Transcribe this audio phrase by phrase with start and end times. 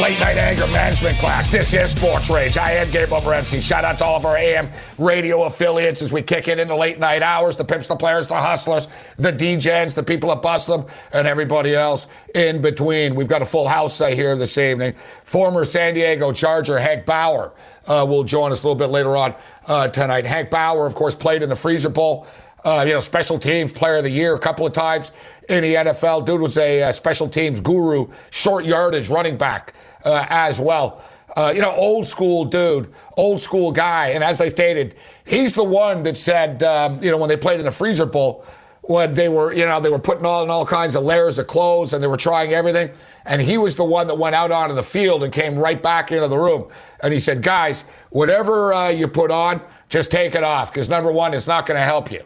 [0.00, 1.50] Late night anger management class.
[1.50, 2.58] This is Sports Rage.
[2.58, 3.62] I am Gabriel Morency.
[3.62, 4.68] Shout out to all of our AM
[4.98, 7.56] radio affiliates as we kick it into late night hours.
[7.56, 11.74] The pimps, the players, the hustlers, the DJs, the people that bust them, and everybody
[11.74, 13.14] else in between.
[13.14, 14.92] We've got a full house here this evening.
[15.24, 17.54] Former San Diego Charger Hank Bauer
[17.86, 19.34] uh, will join us a little bit later on
[19.66, 20.26] uh, tonight.
[20.26, 22.26] Hank Bauer, of course, played in the Freezer Bowl.
[22.66, 25.12] Uh, you know, special teams player of the year a couple of times
[25.48, 26.26] in the NFL.
[26.26, 29.72] Dude was a, uh, special teams guru, short yardage running back
[30.04, 31.00] uh, as well.
[31.36, 34.08] Uh, you know, old school dude, old school guy.
[34.08, 37.60] And as I stated, he's the one that said, um, you know, when they played
[37.60, 38.44] in the Freezer Bowl,
[38.82, 41.92] when they were, you know, they were putting on all kinds of layers of clothes
[41.92, 42.90] and they were trying everything.
[43.26, 46.10] And he was the one that went out onto the field and came right back
[46.10, 46.68] into the room.
[47.00, 51.12] And he said, guys, whatever uh, you put on, just take it off because number
[51.12, 52.24] one, it's not going to help you.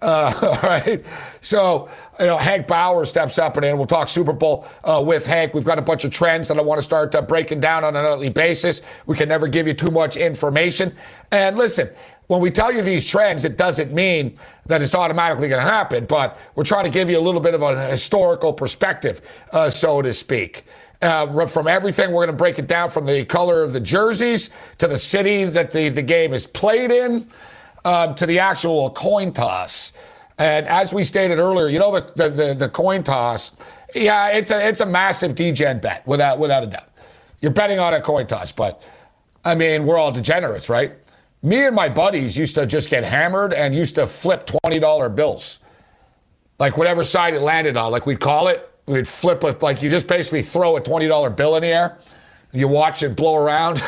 [0.00, 1.04] Uh, all right.
[1.42, 1.88] So,
[2.20, 3.76] you know, Hank Bauer steps up and in.
[3.76, 5.54] We'll talk Super Bowl uh, with Hank.
[5.54, 7.94] We've got a bunch of trends that I want to start uh, breaking down on
[7.96, 8.82] a nightly basis.
[9.06, 10.94] We can never give you too much information.
[11.32, 11.88] And listen,
[12.26, 16.04] when we tell you these trends, it doesn't mean that it's automatically going to happen,
[16.04, 20.02] but we're trying to give you a little bit of a historical perspective, uh, so
[20.02, 20.64] to speak.
[21.00, 24.50] Uh, from everything, we're going to break it down from the color of the jerseys
[24.76, 27.26] to the city that the, the game is played in
[27.84, 29.92] um, to the actual coin toss.
[30.38, 33.52] And as we stated earlier, you know the, the, the, the coin toss,
[33.94, 36.88] yeah, it's a it's a massive degen bet without without a doubt.
[37.40, 38.86] You're betting on a coin toss, but
[39.44, 40.92] I mean we're all degenerates, right?
[41.42, 45.08] Me and my buddies used to just get hammered and used to flip twenty dollar
[45.08, 45.60] bills,
[46.58, 47.90] like whatever side it landed on.
[47.90, 49.62] Like we'd call it, we'd flip it.
[49.62, 51.98] Like you just basically throw a twenty dollar bill in the air
[52.52, 53.82] you watch it blow around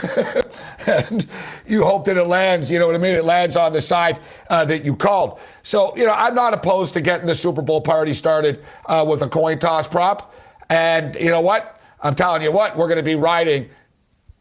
[0.87, 1.27] and
[1.67, 3.15] you hope that it lands, you know what I mean?
[3.15, 4.21] It lands on the side
[4.51, 5.41] uh, that you called.
[5.63, 9.23] So, you know, I'm not opposed to getting the Super Bowl party started uh, with
[9.23, 10.35] a coin toss prop.
[10.69, 11.81] And you know what?
[12.03, 13.69] I'm telling you what, we're going to be riding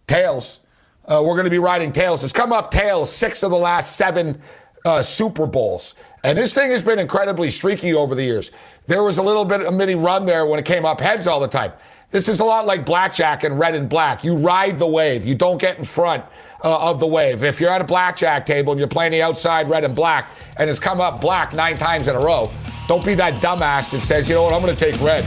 [0.07, 0.61] tails.
[1.05, 2.23] Uh, we're going to be riding tails.
[2.23, 4.41] It's come up tails six of the last seven
[4.85, 5.95] uh, Super Bowls.
[6.23, 8.51] And this thing has been incredibly streaky over the years.
[8.87, 11.27] There was a little bit of a mini run there when it came up heads
[11.27, 11.71] all the time.
[12.11, 14.23] This is a lot like blackjack and red and black.
[14.23, 15.25] You ride the wave.
[15.25, 16.23] You don't get in front
[16.63, 17.43] uh, of the wave.
[17.43, 20.27] If you're at a blackjack table and you're playing the outside red and black
[20.57, 22.49] and it's come up black nine times in a row,
[22.87, 25.23] don't be that dumbass that says, you know what, I'm going to take red.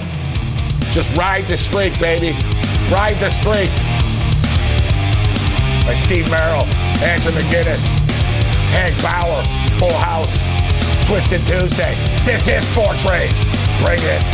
[0.90, 2.36] Just ride the streak, baby.
[2.90, 3.70] Ride the streak.
[5.86, 6.66] By Steve Merrill,
[7.06, 7.82] Andrew McGinnis,
[8.74, 9.42] Hank Bauer,
[9.78, 10.34] Full House,
[11.06, 11.94] Twisted Tuesday.
[12.24, 13.30] This is Sports Rage.
[13.80, 14.31] Bring it.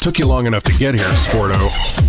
[0.00, 1.60] Took you long enough to get here, Sporto.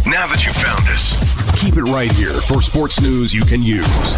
[0.07, 1.11] Now that you found us,
[1.59, 4.15] keep it right here for sports news you can use.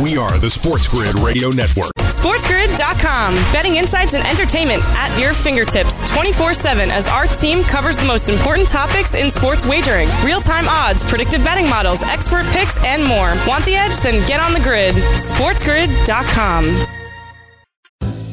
[0.00, 1.90] We are the Sports Grid Radio Network.
[1.98, 3.34] SportsGrid.com.
[3.52, 8.28] Betting insights and entertainment at your fingertips 24 7 as our team covers the most
[8.28, 13.34] important topics in sports wagering real time odds, predictive betting models, expert picks, and more.
[13.48, 13.98] Want the edge?
[13.98, 14.94] Then get on the grid.
[15.18, 16.86] SportsGrid.com.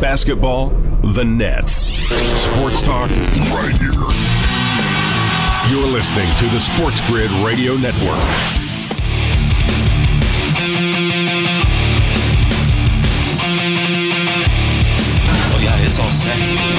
[0.00, 0.70] Basketball,
[1.14, 1.68] the net.
[1.68, 3.92] Sports talk, right here.
[5.70, 8.65] You're listening to the Sports Grid Radio Network.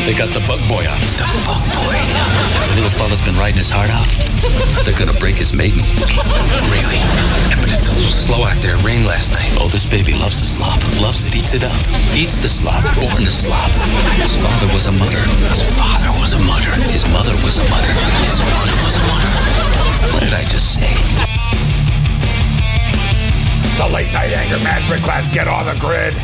[0.07, 0.95] They got the bug boy on.
[1.19, 1.99] The bug boy.
[2.71, 4.07] The little fella's been riding his heart out.
[4.87, 5.83] They're gonna break his maiden.
[6.71, 7.03] Really?
[7.51, 8.79] Yeah, but it's a little slow out there.
[8.87, 9.51] Rain last night.
[9.59, 10.79] Oh, this baby loves the slop.
[11.03, 11.35] Loves it.
[11.35, 11.75] Eats it up.
[12.15, 12.87] Eats the slop.
[13.03, 13.67] Born to slop.
[14.23, 15.19] His father was a mudder.
[15.51, 16.71] His father was a mudder.
[16.87, 17.91] His mother was a mudder.
[18.23, 19.33] His mother was a mudder.
[20.15, 20.87] What did I just say?
[23.75, 25.27] The late night anger management class.
[25.27, 26.15] Get on the grid.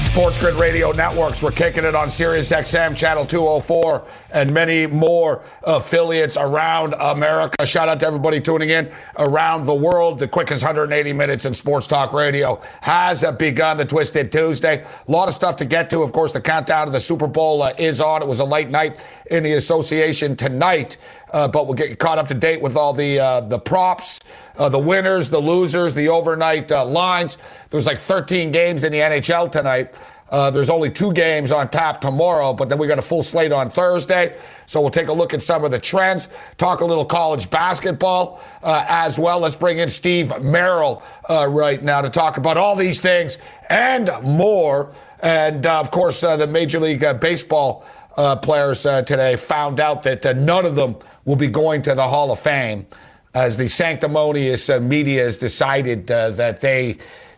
[0.00, 1.42] Sports Grid Radio Networks.
[1.42, 7.66] We're kicking it on Sirius XM, Channel 204, and many more affiliates around America.
[7.66, 10.18] Shout out to everybody tuning in around the world.
[10.18, 14.84] The quickest 180 minutes in sports talk radio has begun the Twisted Tuesday.
[15.06, 16.02] A lot of stuff to get to.
[16.02, 18.22] Of course, the countdown to the Super Bowl uh, is on.
[18.22, 20.96] It was a late night in the association tonight.
[21.32, 24.20] Uh, but we'll get you caught up to date with all the uh, the props,
[24.58, 27.38] uh, the winners, the losers, the overnight uh, lines.
[27.70, 29.94] There's like 13 games in the NHL tonight.
[30.28, 33.50] Uh, there's only two games on tap tomorrow, but then we got a full slate
[33.50, 34.36] on Thursday.
[34.66, 38.40] So we'll take a look at some of the trends, talk a little college basketball
[38.62, 39.40] uh, as well.
[39.40, 43.38] Let's bring in Steve Merrill right now to talk about all these things
[43.68, 44.92] and more.
[45.20, 47.84] And of course, the Major League Baseball
[48.16, 52.40] players today found out that none of them will be going to the Hall of
[52.40, 52.86] Fame
[53.34, 56.96] as the sanctimonious uh, media has decided uh, that they,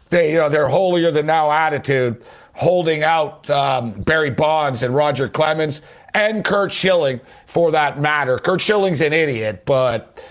[0.08, 2.24] they, you know, their holier than now attitude,
[2.54, 5.82] holding out um, Barry Bonds and Roger Clemens
[6.14, 8.38] and Curt Schilling for that matter.
[8.38, 10.26] Curt Schilling's an idiot, but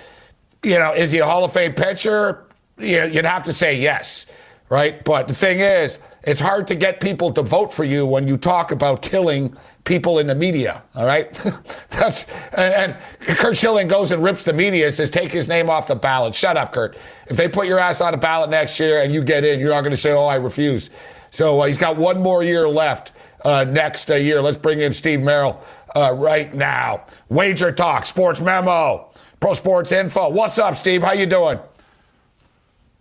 [0.64, 2.46] you know, is he a Hall of Fame pitcher?
[2.78, 4.28] You'd have to say yes,
[4.70, 5.04] right?
[5.04, 8.38] But the thing is, it's hard to get people to vote for you when you
[8.38, 10.84] talk about killing people in the media.
[10.96, 11.32] All right,
[11.90, 12.96] that's and,
[13.28, 16.36] and, Curt Schilling goes and rips the media, says take his name off the ballot.
[16.36, 16.98] Shut up, Curt.
[17.28, 19.72] If they put your ass on a ballot next year and you get in, you're
[19.72, 20.90] not going to say, "Oh, I refuse."
[21.30, 23.14] So uh, he's got one more year left
[23.46, 24.42] uh, next uh, year.
[24.42, 25.62] Let's bring in Steve Merrill
[25.96, 27.06] uh, right now.
[27.30, 30.30] Wager Talk, Sports Memo, Pro Sports Info.
[30.30, 31.02] What's up, Steve?
[31.02, 31.60] How you doing?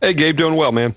[0.00, 0.97] Hey, Gabe, doing well, man.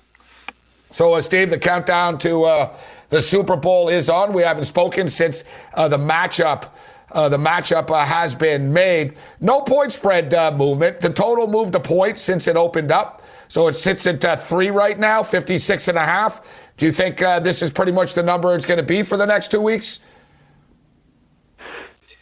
[0.90, 2.76] So, uh, Steve, the countdown to uh,
[3.14, 4.32] the Super Bowl is on.
[4.32, 5.44] We haven't spoken since
[5.74, 6.70] uh, the matchup.
[7.12, 9.14] Uh, the matchup uh, has been made.
[9.40, 10.98] No point spread uh, movement.
[10.98, 13.22] The total moved a point since it opened up.
[13.46, 16.72] So it sits at uh, three right now, 56 and a half.
[16.76, 19.16] Do you think uh, this is pretty much the number it's going to be for
[19.16, 20.00] the next two weeks?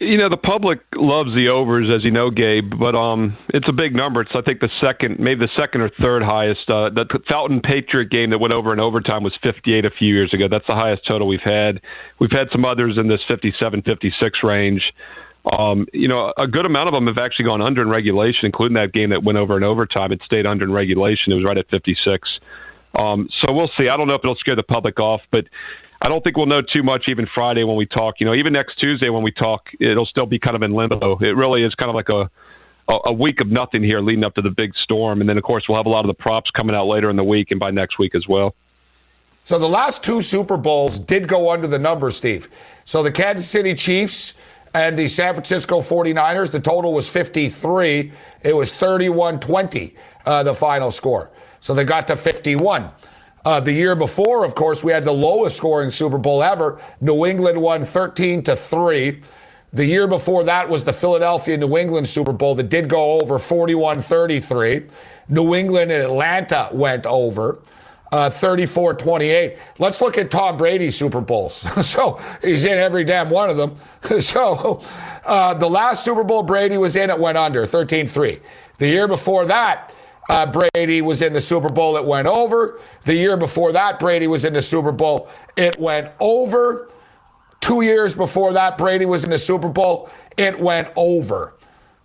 [0.02, 3.72] You know, the public loves the overs, as you know, Gabe, but um, it's a
[3.72, 4.22] big number.
[4.22, 6.69] It's, I think, the second, maybe the second or third highest.
[6.69, 10.34] Uh, the Falcon Patriot game that went over in overtime was 58 a few years
[10.34, 10.49] ago.
[10.50, 11.81] That's the highest total we've had.
[12.19, 14.82] We've had some others in this 57, 56 range.
[15.56, 18.75] Um, you know, a good amount of them have actually gone under in regulation, including
[18.75, 20.10] that game that went over in overtime.
[20.10, 21.32] It stayed under in regulation.
[21.32, 22.28] It was right at 56.
[22.99, 23.88] Um, so we'll see.
[23.88, 25.46] I don't know if it'll scare the public off, but
[26.04, 28.16] I don't think we'll know too much even Friday when we talk.
[28.19, 31.16] You know, even next Tuesday when we talk, it'll still be kind of in limbo.
[31.19, 32.28] It really is kind of like a
[33.06, 35.64] a week of nothing here leading up to the big storm, and then of course
[35.69, 37.70] we'll have a lot of the props coming out later in the week and by
[37.70, 38.54] next week as well.
[39.44, 42.49] So the last two Super Bowls did go under the number, Steve.
[42.84, 44.34] So the Kansas City Chiefs
[44.75, 48.12] and the San Francisco 49ers, the total was 53.
[48.43, 49.96] It was 31 20,
[50.26, 51.31] uh, the final score.
[51.60, 52.90] So they got to 51.
[53.44, 56.80] Uh, the year before, of course, we had the lowest scoring Super Bowl ever.
[57.00, 59.20] New England won 13 to 3.
[59.72, 63.38] The year before that was the Philadelphia New England Super Bowl that did go over
[63.38, 64.82] 41 33.
[65.28, 67.58] New England and Atlanta went over.
[68.12, 69.56] Uh, 34 28.
[69.78, 71.54] Let's look at Tom Brady's Super Bowls.
[71.86, 73.74] so he's in every damn one of them.
[74.20, 74.82] so
[75.24, 78.38] uh, the last Super Bowl Brady was in, it went under 13 3.
[78.76, 79.91] The year before that,
[80.28, 81.96] uh, Brady was in the Super Bowl.
[81.96, 82.80] It went over.
[83.02, 85.28] The year before that, Brady was in the Super Bowl.
[85.56, 86.88] It went over.
[87.60, 90.10] Two years before that, Brady was in the Super Bowl.
[90.36, 91.54] It went over.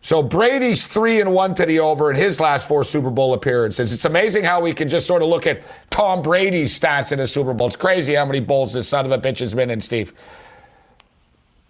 [0.02, 3.92] So Brady's three and one to the over in his last four Super Bowl appearances.
[3.92, 7.28] It's amazing how we can just sort of look at Tom Brady's stats in the
[7.28, 7.68] Super Bowl.
[7.68, 10.14] It's crazy how many bowls this son of a bitch has been in, Steve.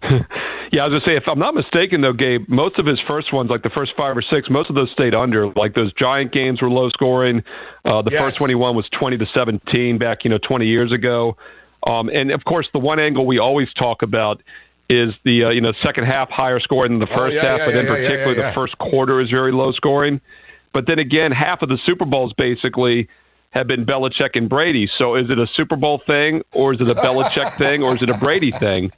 [0.70, 3.32] Yeah, I was gonna say, if I'm not mistaken, though, Gabe, most of his first
[3.32, 5.48] ones, like the first five or six, most of those stayed under.
[5.48, 7.42] Like those Giant games were low scoring.
[7.84, 8.20] Uh, the yes.
[8.20, 11.36] first one he won was 20 to 17 back, you know, 20 years ago.
[11.88, 14.42] Um, and of course, the one angle we always talk about
[14.90, 17.42] is the uh, you know second half higher scoring than the oh, first oh, yeah,
[17.42, 20.20] half, yeah, but yeah, in particular the first quarter is very low scoring.
[20.72, 23.08] But then again, half of the Super Bowls basically
[23.50, 24.88] have been Belichick and Brady.
[24.98, 28.02] So is it a Super Bowl thing, or is it a Belichick thing, or is
[28.02, 28.90] it a Brady thing?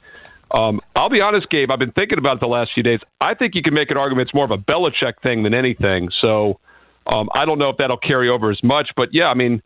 [0.57, 1.71] Um, I'll be honest, Gabe.
[1.71, 2.99] I've been thinking about it the last few days.
[3.21, 6.09] I think you can make an argument it's more of a Belichick thing than anything.
[6.19, 6.59] So
[7.07, 8.89] um, I don't know if that'll carry over as much.
[8.95, 9.61] But yeah, I mean,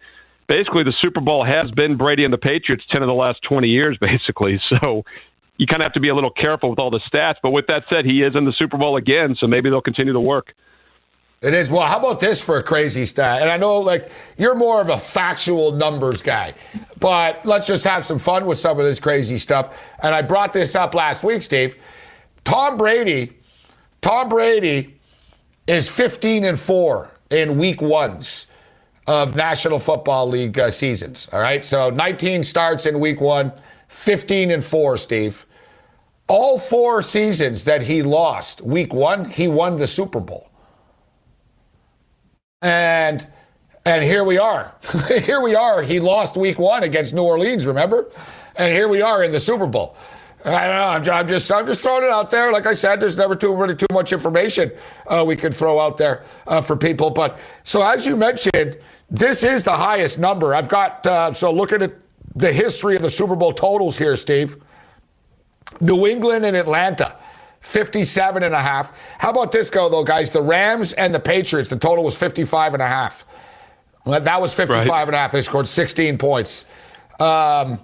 [0.47, 3.69] basically the Super Bowl has been Brady and the Patriots ten of the last twenty
[3.69, 4.59] years, basically.
[4.69, 5.03] So
[5.57, 7.35] you kind of have to be a little careful with all the stats.
[7.41, 10.13] But with that said, he is in the Super Bowl again, so maybe they'll continue
[10.13, 10.53] to work.
[11.41, 11.69] It is.
[11.69, 13.41] Well, how about this for a crazy stat?
[13.41, 16.53] And I know, like, you're more of a factual numbers guy,
[16.99, 19.75] but let's just have some fun with some of this crazy stuff.
[19.99, 21.75] And I brought this up last week, Steve.
[22.45, 23.33] Tom Brady,
[24.01, 24.95] Tom Brady
[25.67, 28.47] is 15 and 4 in week ones.
[29.07, 31.29] of National Football League uh, seasons.
[31.31, 31.63] All right.
[31.63, 33.53] So 19 starts in week one,
[33.87, 35.45] 15 and four, Steve.
[36.27, 40.49] All four seasons that he lost, week one, he won the Super Bowl.
[42.65, 43.27] And
[43.85, 44.75] and here we are.
[45.23, 45.83] here we are.
[45.83, 48.09] He lost week one against New Orleans, remember?
[48.55, 49.95] And here we are in the Super Bowl.
[50.43, 51.13] I don't know.
[51.13, 52.51] I'm, I'm, just I'm just throwing it out there.
[52.51, 54.71] Like I said, there's never too really too much information
[55.05, 57.11] uh, we could throw out there uh, for people.
[57.11, 58.79] But so as you mentioned,
[59.11, 60.55] this is the highest number.
[60.55, 61.93] I've got uh, so looking at
[62.35, 64.55] the history of the Super Bowl totals here, Steve.
[65.81, 67.15] New England and Atlanta.
[67.65, 68.97] 57 and a half.
[69.17, 70.31] How about this go though, guys?
[70.31, 73.25] The Rams and the Patriots, the total was 55 and a half.
[74.05, 75.07] That was 55 right.
[75.07, 75.31] and a half.
[75.31, 76.65] They scored 16 points.
[77.19, 77.79] Um,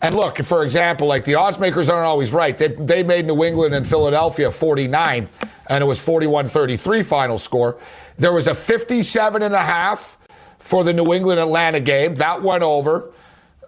[0.00, 2.56] and look, for example, like the odds makers aren't always right.
[2.56, 5.28] They, they made New England and Philadelphia 49,
[5.68, 7.78] and it was 41 33 final score.
[8.16, 10.18] There was a 57 and a half
[10.58, 12.14] for the New England Atlanta game.
[12.14, 13.12] That went over.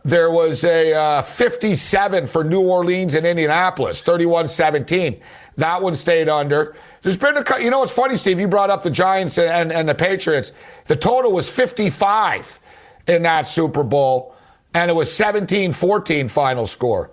[0.04, 5.20] There was a uh, 57 for New Orleans and Indianapolis, 31 17.
[5.58, 6.76] That one stayed under.
[7.02, 9.88] There's been a, you know, it's funny, Steve, you brought up the Giants and, and
[9.88, 10.52] the Patriots.
[10.86, 12.60] The total was 55
[13.08, 14.34] in that Super Bowl
[14.72, 17.10] and it was 17-14 final score.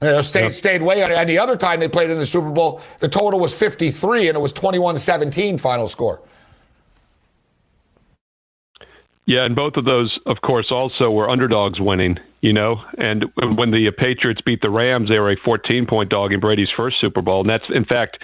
[0.00, 0.52] You know, stayed, yep.
[0.52, 1.16] stayed way under.
[1.16, 4.36] And the other time they played in the Super Bowl, the total was 53 and
[4.36, 6.22] it was 21-17 final score.
[9.24, 12.82] Yeah, and both of those, of course, also were underdogs winning, you know.
[12.98, 13.26] And
[13.56, 17.00] when the Patriots beat the Rams, they were a 14 point dog in Brady's first
[17.00, 17.42] Super Bowl.
[17.42, 18.18] And that's, in fact,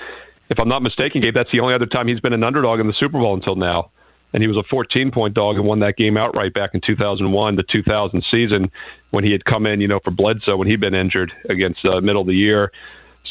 [0.50, 2.87] if I'm not mistaken, Gabe, that's the only other time he's been an underdog in
[2.87, 3.90] the Super Bowl until now
[4.33, 7.57] and he was a 14 point dog and won that game outright back in 2001,
[7.57, 8.71] the 2000 season,
[9.11, 12.00] when he had come in, you know, for Bledsoe when he'd been injured against uh,
[12.00, 12.71] middle of the year.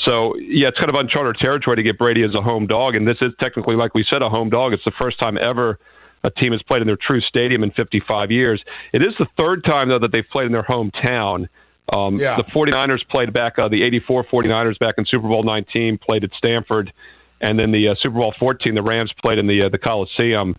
[0.05, 3.07] So yeah, it's kind of uncharted territory to get Brady as a home dog, and
[3.07, 4.73] this is technically, like we said, a home dog.
[4.73, 5.79] It's the first time ever
[6.27, 8.61] a team has played in their true stadium in 55 years.
[8.93, 11.47] It is the third time though that they've played in their hometown.
[11.95, 12.35] Um, yeah.
[12.35, 16.31] The 49ers played back uh, the 84 49ers back in Super Bowl 19, played at
[16.37, 16.91] Stanford,
[17.39, 20.55] and then the uh, Super Bowl 14, the Rams played in the uh, the Coliseum.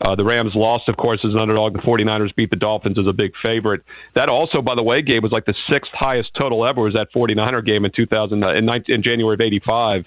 [0.00, 1.72] Uh, the Rams lost, of course, as an underdog.
[1.72, 3.82] The 49ers beat the Dolphins as a big favorite.
[4.14, 7.08] That also, by the way, Gabe, was like the sixth highest total ever was that
[7.12, 10.04] 49er game in 2000 uh, in, 19, in January of 85.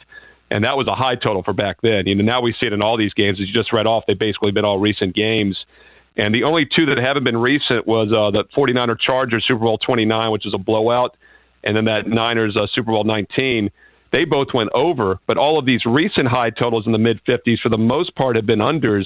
[0.51, 2.05] And that was a high total for back then.
[2.05, 3.39] You know, now we see it in all these games.
[3.39, 5.58] As you just read off, they've basically been all recent games.
[6.17, 9.77] And the only two that haven't been recent was uh, the 49er Chargers Super Bowl
[9.77, 11.15] 29, which is a blowout,
[11.63, 13.72] and then that Niners uh, Super Bowl 19.
[14.12, 17.60] They both went over, but all of these recent high totals in the mid 50s,
[17.62, 19.05] for the most part, have been unders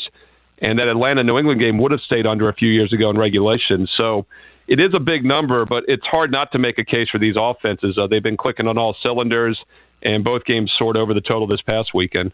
[0.59, 3.17] and that Atlanta New England game would have stayed under a few years ago in
[3.17, 3.87] regulation.
[3.99, 4.25] So
[4.67, 7.35] it is a big number, but it's hard not to make a case for these
[7.39, 7.97] offenses.
[7.97, 9.59] Uh, they've been clicking on all cylinders,
[10.05, 12.31] and both games soared over the total this past weekend.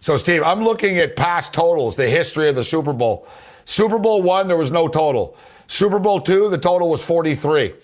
[0.00, 3.26] So, Steve, I'm looking at past totals, the history of the Super Bowl.
[3.64, 5.36] Super Bowl one, there was no total.
[5.66, 7.74] Super Bowl two, the total was 43.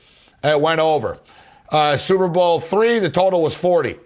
[0.44, 1.18] It went over.
[1.68, 3.96] Uh, Super Bowl three, the total was 40.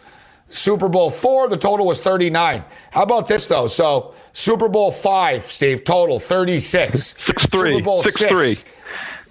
[0.49, 2.64] Super Bowl four, the total was 39.
[2.90, 3.66] How about this, though?
[3.66, 7.00] So, Super Bowl five, Steve, total 36.
[7.00, 7.16] Six
[7.50, 7.75] three.
[7.75, 8.30] Super Bowl six, six.
[8.30, 8.57] three.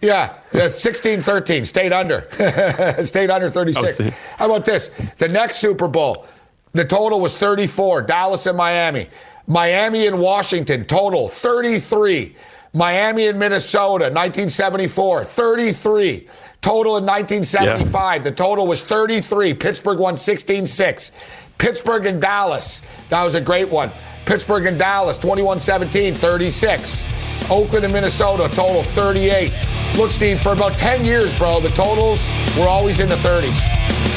[0.01, 2.27] Yeah, 16 13, stayed under.
[3.03, 3.99] stayed under 36.
[4.37, 4.91] How about this?
[5.17, 6.27] The next Super Bowl,
[6.73, 9.09] the total was 34, Dallas and Miami.
[9.47, 12.35] Miami and Washington, total 33.
[12.73, 16.27] Miami and Minnesota, 1974, 33.
[16.61, 18.29] Total in 1975, yeah.
[18.29, 19.53] the total was 33.
[19.53, 21.11] Pittsburgh won 16 6.
[21.57, 23.89] Pittsburgh and Dallas, that was a great one.
[24.27, 27.03] Pittsburgh and Dallas, 21 17, 36.
[27.49, 29.51] Oakland and Minnesota, total 38.
[29.97, 32.19] Look, Steve, for about 10 years, bro, the totals
[32.59, 33.55] were always in the 30s.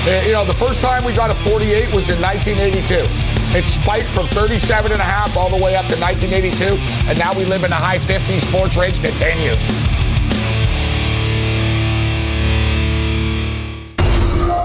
[0.07, 3.07] Uh, you know, the first time we got a 48 was in 1982.
[3.57, 6.75] It spiked from 37 and a half all the way up to 1982,
[7.09, 8.40] and now we live in the high 50s.
[8.49, 9.57] Sports rage continues.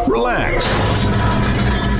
[0.09, 1.14] Relax.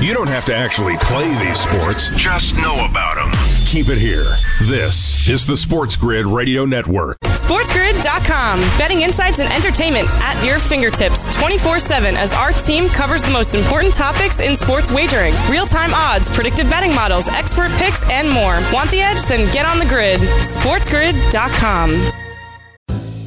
[0.06, 3.32] You don't have to actually play these sports, just know about them.
[3.66, 4.36] Keep it here.
[4.62, 7.18] This is the Sports Grid Radio Network.
[7.22, 8.60] SportsGrid.com.
[8.78, 13.56] Betting insights and entertainment at your fingertips 24 7 as our team covers the most
[13.56, 18.60] important topics in sports wagering real time odds, predictive betting models, expert picks, and more.
[18.72, 19.24] Want the edge?
[19.24, 20.20] Then get on the grid.
[20.20, 22.12] SportsGrid.com.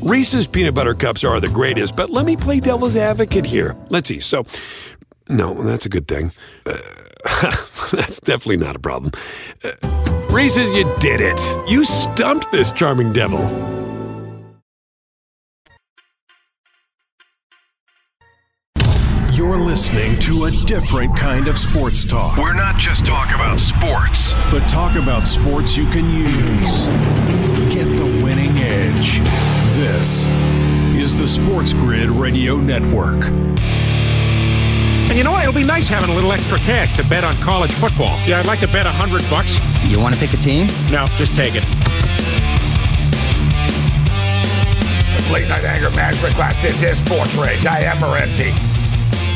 [0.01, 3.75] Reese's peanut butter cups are the greatest, but let me play devil's advocate here.
[3.89, 4.21] Let's see.
[4.21, 4.45] So,
[5.29, 6.31] no, that's a good thing.
[6.65, 6.77] Uh,
[7.91, 9.11] that's definitely not a problem.
[9.63, 9.71] Uh,
[10.31, 11.39] Reese's, you did it.
[11.69, 13.39] You stumped this charming devil.
[19.33, 22.37] You're listening to a different kind of sports talk.
[22.37, 26.85] We're not just talk about sports, but talk about sports you can use.
[27.73, 29.19] Get the winning edge.
[29.77, 30.25] This
[31.01, 33.23] is the Sports Grid Radio Network.
[35.09, 35.41] And you know what?
[35.41, 38.15] It'll be nice having a little extra cash to bet on college football.
[38.27, 39.57] Yeah, I'd like to bet a hundred bucks.
[39.89, 40.67] You want to pick a team?
[40.91, 41.65] No, just take it.
[45.33, 46.61] Late night anger management class.
[46.61, 47.65] This is Sports Rage.
[47.65, 48.53] I am Morency.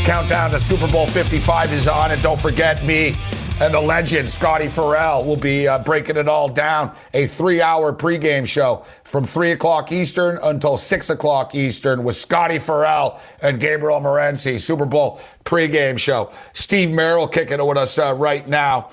[0.06, 3.16] Countdown to Super Bowl 55 is on, and don't forget me
[3.62, 6.96] and the legend Scotty Farrell will be uh, breaking it all down.
[7.14, 13.20] A three-hour pregame show from three o'clock Eastern until six o'clock Eastern with Scotty Farrell
[13.42, 14.60] and Gabriel Morency.
[14.60, 16.32] Super Bowl pregame show.
[16.54, 18.90] Steve Merrill kicking it with us uh, right now.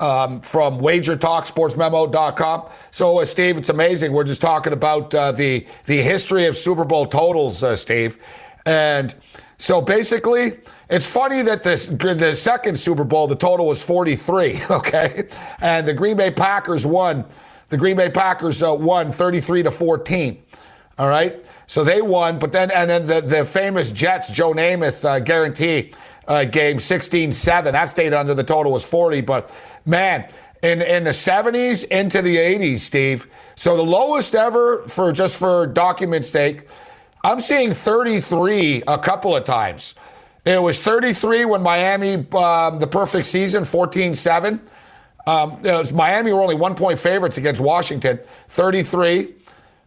[0.00, 2.68] Um, from Wager Talk, sportsmemo.com.
[2.90, 4.12] So, uh, Steve, it's amazing.
[4.12, 8.18] We're just talking about uh, the the history of Super Bowl totals, uh, Steve.
[8.66, 9.14] And
[9.58, 10.58] so basically,
[10.90, 15.28] it's funny that this the second Super Bowl, the total was 43, okay?
[15.60, 17.24] And the Green Bay Packers won.
[17.68, 20.42] The Green Bay Packers uh, won 33 to 14.
[20.98, 21.44] All right?
[21.66, 25.92] So they won, but then and then the, the famous Jets, Joe Namath uh, guarantee
[26.28, 27.72] uh, game 16-7.
[27.72, 29.50] That stayed under the total was 40, but
[29.86, 30.28] man,
[30.62, 33.28] in in the 70s into the 80s, Steve.
[33.56, 36.68] So the lowest ever for just for document's sake,
[37.24, 39.94] I'm seeing 33 a couple of times.
[40.44, 44.60] It was 33 when Miami, um, the perfect season, 14 7.
[45.26, 45.62] Um,
[45.94, 49.32] Miami were only one point favorites against Washington, 33.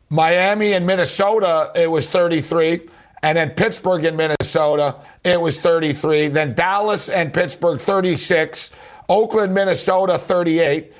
[0.09, 2.81] Miami and Minnesota, it was 33.
[3.21, 6.29] And then Pittsburgh and Minnesota, it was 33.
[6.29, 8.73] Then Dallas and Pittsburgh, 36.
[9.09, 10.91] Oakland, Minnesota, 38.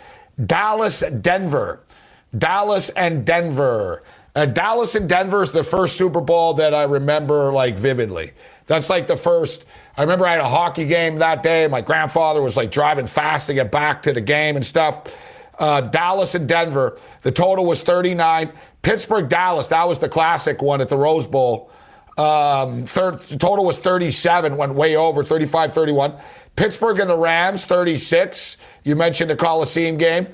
[0.46, 1.82] Dallas, Denver.
[2.38, 4.04] Dallas and Denver.
[4.38, 8.34] Uh, Dallas and Denver is the first Super Bowl that I remember like vividly.
[8.68, 9.66] That's like the first.
[9.98, 11.66] I remember I had a hockey game that day.
[11.66, 15.12] My grandfather was like driving fast to get back to the game and stuff.
[15.58, 17.00] Uh, Dallas and Denver.
[17.24, 18.52] The total was 39.
[18.84, 19.70] Pittsburgh, Dallas.
[19.70, 21.72] That was the classic one at the Rose Bowl.
[22.20, 26.14] Um, third, the total was 37, went way over, 35 31.
[26.56, 28.58] Pittsburgh and the Rams, 36.
[28.84, 30.28] You mentioned the Coliseum game.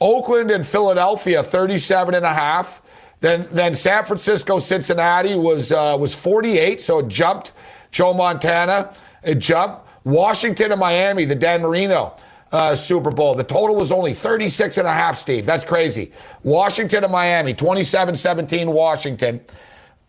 [0.00, 2.82] Oakland and Philadelphia, 37 and a half.
[3.20, 7.52] Then, then San Francisco, Cincinnati was uh, was 48, so it jumped.
[7.90, 9.86] Joe Montana, it jumped.
[10.04, 12.14] Washington and Miami, the Dan Marino
[12.52, 13.34] uh, Super Bowl.
[13.34, 15.44] The total was only 36 and a half, Steve.
[15.44, 16.12] That's crazy.
[16.42, 19.40] Washington and Miami, 27-17 Washington.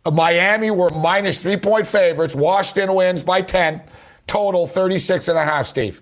[0.06, 2.36] Uh, Miami were minus three point favorites.
[2.36, 3.82] Washington wins by 10.
[4.28, 6.02] Total 36 and a half, Steve.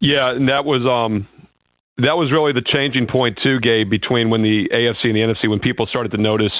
[0.00, 1.28] Yeah, and that was um
[2.04, 5.48] that was really the changing point too, Gabe, between when the AFC and the NFC,
[5.48, 6.52] when people started to notice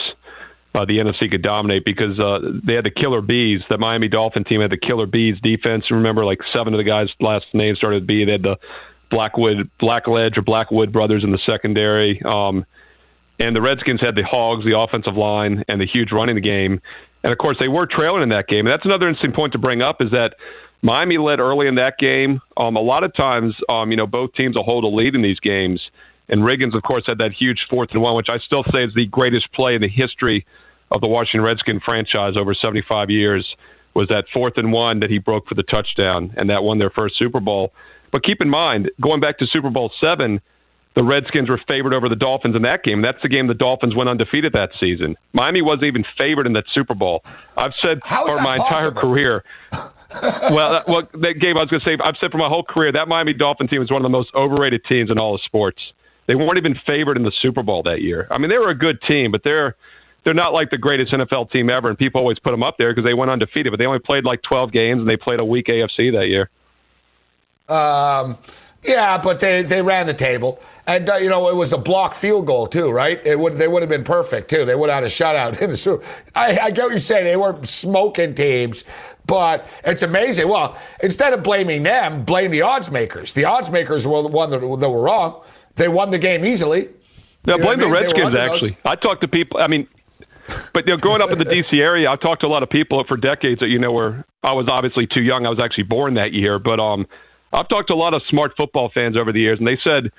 [0.74, 3.60] uh, the NFC could dominate because uh, they had the killer bees.
[3.68, 5.90] The Miami Dolphin team had the killer bees defense.
[5.90, 8.24] Remember, like seven of the guys' last names started with B.
[8.24, 8.56] They had the
[9.10, 12.22] Blackwood, Blackledge, or Blackwood brothers in the secondary.
[12.22, 12.64] Um,
[13.40, 16.80] and the Redskins had the Hogs, the offensive line, and the huge running the game.
[17.24, 18.66] And of course, they were trailing in that game.
[18.66, 20.34] And that's another interesting point to bring up is that
[20.82, 22.40] Miami led early in that game.
[22.56, 25.22] Um, a lot of times, um, you know, both teams will hold a lead in
[25.22, 25.80] these games.
[26.28, 28.94] And Riggins, of course, had that huge fourth and one, which I still say is
[28.94, 30.46] the greatest play in the history
[30.90, 33.56] of the Washington Redskin franchise over 75 years.
[33.94, 36.90] Was that fourth and one that he broke for the touchdown, and that won their
[36.90, 37.72] first Super Bowl.
[38.12, 40.40] But keep in mind, going back to Super Bowl seven,
[40.94, 43.02] the Redskins were favored over the Dolphins in that game.
[43.02, 45.16] That's the game the Dolphins went undefeated that season.
[45.32, 47.24] Miami wasn't even favored in that Super Bowl.
[47.56, 48.64] I've said for my possible?
[48.66, 49.44] entire career.
[50.50, 53.06] well, well, Gabe, I was going to say, I've said for my whole career that
[53.08, 55.92] Miami Dolphin team is one of the most overrated teams in all of sports.
[56.26, 58.26] They weren't even favored in the Super Bowl that year.
[58.30, 59.76] I mean, they were a good team, but they're
[60.24, 62.92] they're not like the greatest NFL team ever, and people always put them up there
[62.92, 63.72] because they went undefeated.
[63.72, 66.50] But they only played like 12 games, and they played a weak AFC that year.
[67.68, 68.36] Um,
[68.82, 72.14] yeah, but they they ran the table, and uh, you know it was a block
[72.14, 73.20] field goal too, right?
[73.26, 74.64] It would they would have been perfect too.
[74.64, 76.04] They would have had a shutout in the Super.
[76.34, 77.24] I, I get what you're saying.
[77.24, 78.84] They were smoking teams,
[79.26, 80.48] but it's amazing.
[80.48, 83.32] Well, instead of blaming them, blame the odds makers.
[83.32, 85.42] The odds makers were the one that, that were wrong.
[85.76, 86.88] They won the game easily.
[87.46, 88.76] Now, blame the Redskins, actually.
[88.84, 89.88] I talked to people, I mean,
[90.72, 91.80] but you know, growing up in the D.C.
[91.80, 94.54] area, I've talked to a lot of people for decades that, you know, where I
[94.54, 95.46] was obviously too young.
[95.46, 96.58] I was actually born that year.
[96.58, 97.06] But um,
[97.52, 100.10] I've talked to a lot of smart football fans over the years, and they said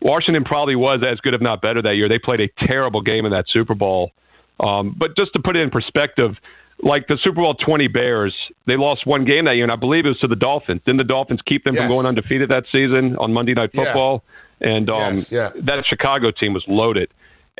[0.00, 2.08] Washington probably was as good, if not better, that year.
[2.08, 4.12] They played a terrible game in that Super Bowl.
[4.60, 6.36] Um, but just to put it in perspective,
[6.82, 8.34] like the Super Bowl 20 Bears,
[8.66, 10.80] they lost one game that year, and I believe it was to the Dolphins.
[10.84, 11.82] Didn't the Dolphins keep them yes.
[11.82, 14.24] from going undefeated that season on Monday Night Football?
[14.60, 14.72] Yeah.
[14.72, 15.50] And um, yes, yeah.
[15.56, 17.10] that Chicago team was loaded.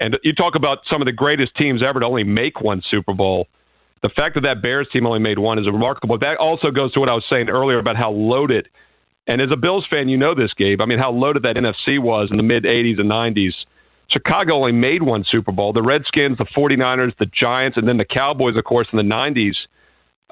[0.02, 3.12] And you talk about some of the greatest teams ever to only make one Super
[3.12, 3.48] Bowl.
[4.02, 6.18] the fact that that Bears team only made one is remarkable.
[6.18, 8.68] That also goes to what I was saying earlier about how loaded,
[9.26, 10.80] and as a Bills fan, you know this, Gabe.
[10.80, 13.52] I mean, how loaded that NFC was in the mid 80s and 90s.
[14.10, 15.72] Chicago only made one Super Bowl.
[15.72, 19.54] The Redskins, the 49ers, the Giants, and then the Cowboys, of course, in the 90s.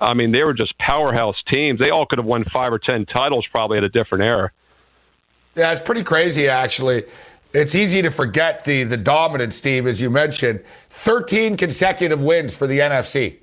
[0.01, 1.79] I mean, they were just powerhouse teams.
[1.79, 4.51] They all could have won five or 10 titles probably at a different era.
[5.57, 7.05] Yeah, it's pretty crazy, actually.
[7.53, 10.63] It's easy to forget the, the dominance, Steve, as you mentioned.
[10.91, 13.39] 13 consecutive wins for the NFC.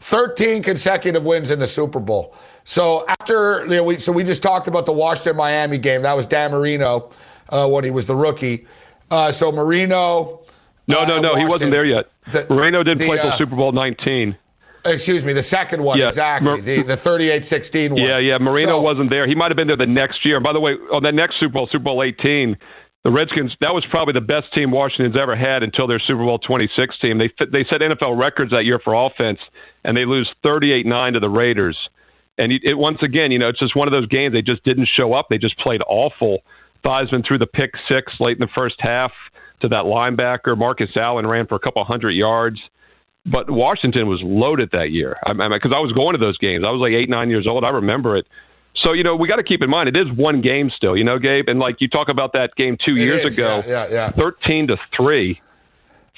[0.00, 2.34] 13 consecutive wins in the Super Bowl.
[2.64, 6.02] So after, you know, we, so we just talked about the Washington Miami game.
[6.02, 7.10] That was Dan Marino
[7.50, 8.66] uh, when he was the rookie.
[9.10, 10.42] Uh, so Marino.
[10.88, 12.10] No, no, uh, no, he wasn't there yet.
[12.30, 14.36] The, Marino didn't the, play till uh, Super Bowl 19.
[14.84, 16.08] Excuse me, the second one, yeah.
[16.08, 16.48] exactly.
[16.48, 18.00] Mar- the the 38 16 one.
[18.00, 18.38] Yeah, yeah.
[18.38, 19.26] Marino so, wasn't there.
[19.26, 20.38] He might have been there the next year.
[20.38, 22.56] By the way, on that next Super Bowl, Super Bowl 18,
[23.06, 26.38] the Redskins, that was probably the best team Washington's ever had until their Super Bowl
[26.38, 27.18] 26 team.
[27.18, 29.38] They, they set NFL records that year for offense,
[29.84, 31.76] and they lose 38 9 to the Raiders.
[32.38, 34.32] And it, it, once again, you know, it's just one of those games.
[34.32, 35.28] They just didn't show up.
[35.30, 36.42] They just played awful.
[36.86, 39.12] Theismann threw the pick six late in the first half
[39.60, 40.56] to that linebacker.
[40.56, 42.60] Marcus Allen ran for a couple hundred yards.
[43.24, 45.16] But Washington was loaded that year.
[45.26, 46.64] I mean, because I was going to those games.
[46.64, 47.64] I was like eight, nine years old.
[47.64, 48.26] I remember it.
[48.84, 50.96] So you know, we got to keep in mind it is one game still.
[50.96, 53.64] You know, Gabe, and like you talk about that game two it years is, ago,
[53.66, 54.10] yeah, yeah, yeah.
[54.10, 55.40] thirteen to three.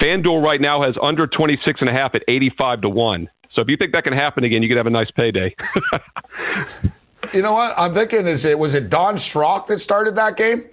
[0.03, 3.29] FanDuel right now has under 26 and a half at 85 to 1.
[3.53, 5.57] So if you think that can happen again, you could have a nice payday.
[7.35, 7.75] you know what?
[7.79, 10.65] I'm thinking is it was it Don Strock that started that game?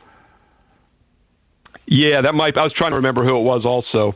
[1.87, 4.15] Yeah, that might I was trying to remember who it was also.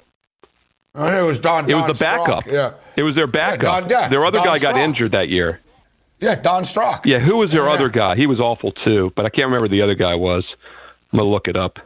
[0.96, 1.66] Oh, it was Don.
[1.66, 2.46] It Don was the backup.
[2.48, 3.64] Yeah, it was their backup.
[3.64, 4.74] Yeah, Don, yeah, their other Don guy Strock.
[4.74, 5.60] got injured that year.
[6.20, 7.06] Yeah, Don Strock.
[7.06, 7.74] Yeah, who was their yeah.
[7.74, 8.16] other guy?
[8.16, 10.44] He was awful too, but I can't remember the other guy was.
[11.12, 11.80] I'm gonna look it up.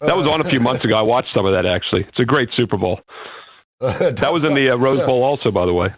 [0.00, 0.94] That was on a few months ago.
[0.94, 2.04] I watched some of that actually.
[2.04, 3.00] It's a great Super Bowl.
[3.80, 5.92] that was in the uh, Rose Bowl also, by the way.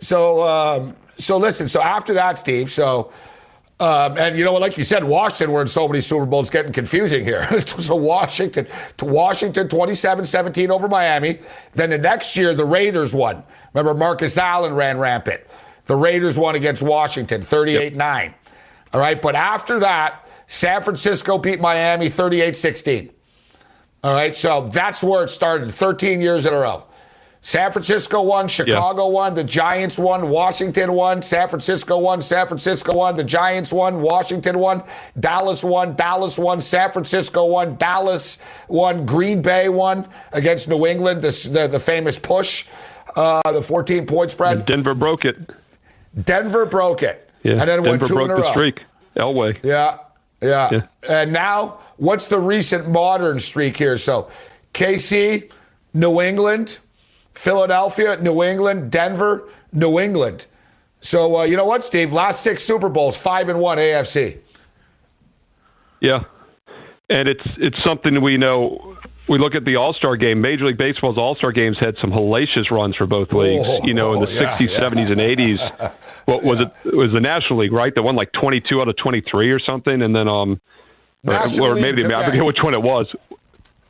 [0.00, 1.68] So, um, so listen.
[1.68, 2.70] So after that, Steve.
[2.70, 3.12] So,
[3.80, 4.62] um, and you know what?
[4.62, 7.46] Like you said, Washington were in so many Super Bowls, getting confusing here.
[7.66, 11.38] so Washington to Washington, 27-17 over Miami.
[11.72, 13.42] Then the next year, the Raiders won.
[13.74, 15.42] Remember, Marcus Allen ran rampant.
[15.84, 18.34] The Raiders won against Washington, 38 9.
[18.92, 19.20] All right.
[19.20, 23.10] But after that, San Francisco beat Miami 38 16.
[24.04, 24.34] All right.
[24.34, 26.84] So that's where it started 13 years in a row.
[27.48, 29.10] San Francisco won, Chicago yeah.
[29.10, 34.02] won, the Giants won, Washington won, San Francisco won, San Francisco won, the Giants won,
[34.02, 34.82] Washington won,
[35.18, 41.22] Dallas won, Dallas won, San Francisco won, Dallas won, Green Bay won against New England,
[41.22, 42.66] the, the, the famous push,
[43.16, 44.58] uh, the 14 point spread.
[44.58, 45.38] And Denver broke it.
[46.26, 47.30] Denver broke it.
[47.44, 47.52] Yeah.
[47.52, 48.82] And then Denver went two broke in a the streak.
[49.16, 49.58] Elway.
[49.64, 49.96] Yeah,
[50.42, 50.68] yeah.
[50.70, 50.86] Yeah.
[51.08, 53.96] And now, what's the recent modern streak here?
[53.96, 54.30] So,
[54.74, 55.50] KC,
[55.94, 56.80] New England,
[57.38, 60.46] Philadelphia, New England, Denver, New England.
[61.00, 62.12] So, uh, you know what, Steve?
[62.12, 64.38] Last six Super Bowls, five and one AFC.
[66.00, 66.24] Yeah.
[67.08, 68.96] And it's it's something we know
[69.28, 70.40] we look at the All Star game.
[70.40, 73.64] Major League Baseball's All Star games had some hellacious runs for both leagues.
[73.68, 74.80] Oh, you know, in the yeah, 60s, yeah.
[74.80, 75.94] 70s, and 80s.
[76.28, 76.70] What was it?
[76.84, 77.94] It was the National League, right?
[77.94, 80.60] That won like 22 out of 23 or something, and then um,
[81.26, 83.06] or, or maybe the, I forget which one it was.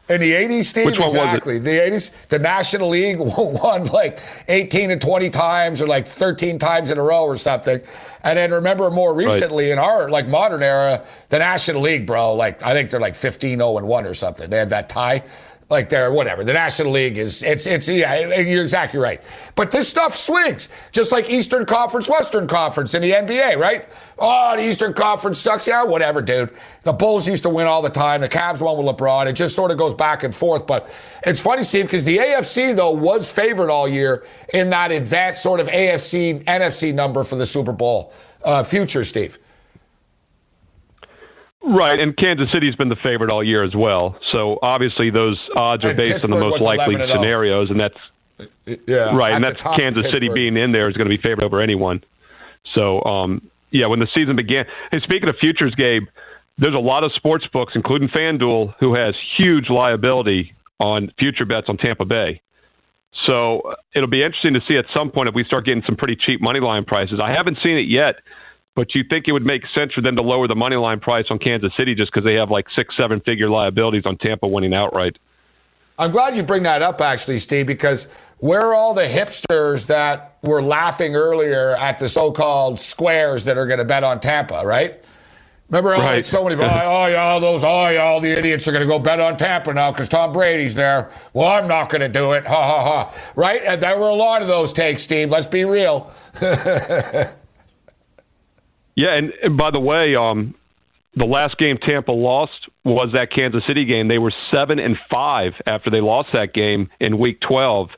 [0.09, 1.55] In the 80s, Steve, Which one exactly.
[1.55, 6.59] was The 80s, the National League won like 18 and 20 times or like 13
[6.59, 7.81] times in a row or something.
[8.25, 9.73] And then remember more recently right.
[9.73, 13.59] in our like modern era, the National League, bro, like I think they're like 15
[13.59, 14.49] 0 and 1 or something.
[14.49, 15.23] They had that tie
[15.71, 16.45] like they're whatever.
[16.45, 19.21] The National League is it's it's yeah, you're exactly right.
[19.55, 23.87] But this stuff swings, just like Eastern Conference, Western Conference in the NBA, right?
[24.19, 25.67] Oh, the Eastern Conference sucks.
[25.67, 26.51] Yeah, whatever, dude.
[26.83, 28.23] The Bulls used to win all the time.
[28.23, 29.27] The Cavs won with LeBron.
[29.27, 30.67] It just sort of goes back and forth.
[30.67, 30.91] But
[31.25, 35.61] it's funny, Steve, because the AFC though was favored all year in that advanced sort
[35.61, 39.39] of AFC NFC number for the Super Bowl uh, future, Steve.
[41.69, 44.19] Right, and Kansas City's been the favorite all year as well.
[44.33, 47.23] So obviously those odds are And based on the most likely 11 and 0.
[47.23, 47.99] scenarios, and that's
[48.87, 51.61] Yeah, right, and that's Kansas City being in there is going to be favored over
[51.61, 52.03] anyone.
[52.77, 56.05] So, um, yeah, when the season began, and speaking of futures, Gabe,
[56.57, 61.69] there's a lot of sports books, including FanDuel, who has huge liability on future bets
[61.69, 62.41] on Tampa Bay.
[63.27, 66.17] So it'll be interesting to see at some point if we start getting some pretty
[66.17, 67.19] cheap money line prices.
[67.23, 68.17] I haven't seen it yet,
[68.79, 71.25] but you think it would make sense for them to lower the money line price
[71.31, 74.73] on Kansas City just because they have like six, seven figure liabilities on Tampa winning
[74.73, 75.19] outright.
[75.99, 80.39] I'm glad you bring that up, actually, Steve, because where are all the hipsters that
[80.45, 84.63] were laughing earlier at the so called squares that are going to bet on Tampa,
[84.65, 85.05] right?
[85.71, 86.19] Remember, right.
[86.19, 88.85] like so many, oh, oh, yeah, all those, oh, yeah, all the idiots are going
[88.85, 91.11] to go bet on Tampa now because Tom Brady's there.
[91.33, 92.47] Well, I'm not going to do it.
[92.47, 93.33] Ha, ha, ha.
[93.35, 93.61] Right?
[93.65, 95.31] And there were a lot of those takes, Steve.
[95.31, 96.13] Let's be real.
[98.99, 100.57] yeah, and, and, by the way, um,
[101.15, 104.09] the last game Tampa lost was that Kansas City game.
[104.09, 107.91] They were seven and five after they lost that game in Week 12.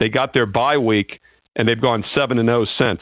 [0.00, 1.20] They got their bye week,
[1.54, 3.00] and they've gone seven and zero oh since.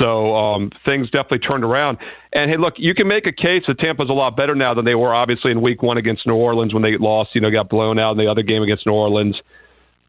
[0.00, 1.98] So um, things definitely turned around.
[2.32, 4.86] And hey, look, you can make a case that Tampa's a lot better now than
[4.86, 7.34] they were obviously in Week One against New Orleans when they lost.
[7.34, 9.36] You know, got blown out in the other game against New Orleans.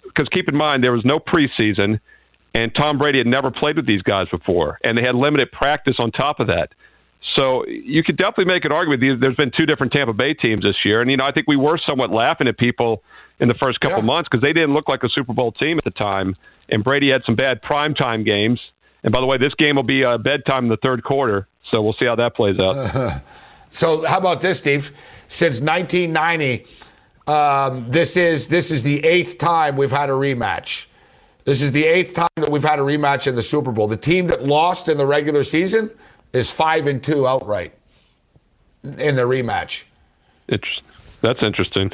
[0.03, 1.99] Because keep in mind there was no preseason,
[2.53, 5.95] and Tom Brady had never played with these guys before, and they had limited practice
[5.99, 6.73] on top of that.
[7.35, 9.19] So you could definitely make an argument.
[9.21, 11.55] There's been two different Tampa Bay teams this year, and you know I think we
[11.55, 13.03] were somewhat laughing at people
[13.39, 14.05] in the first couple yeah.
[14.05, 16.35] months because they didn't look like a Super Bowl team at the time,
[16.69, 18.59] and Brady had some bad primetime games
[19.03, 21.81] and by the way, this game will be uh, bedtime in the third quarter, so
[21.81, 23.21] we'll see how that plays out.
[23.69, 24.97] so, how about this, Steve?
[25.27, 26.65] Since 1990,
[27.27, 30.85] um, this is this is the eighth time we've had a rematch.
[31.45, 33.87] This is the eighth time that we've had a rematch in the Super Bowl.
[33.87, 35.91] The team that lost in the regular season
[36.31, 37.73] is five and two outright
[38.83, 39.83] in the rematch.
[40.47, 40.85] Interesting.
[41.21, 41.91] That's interesting.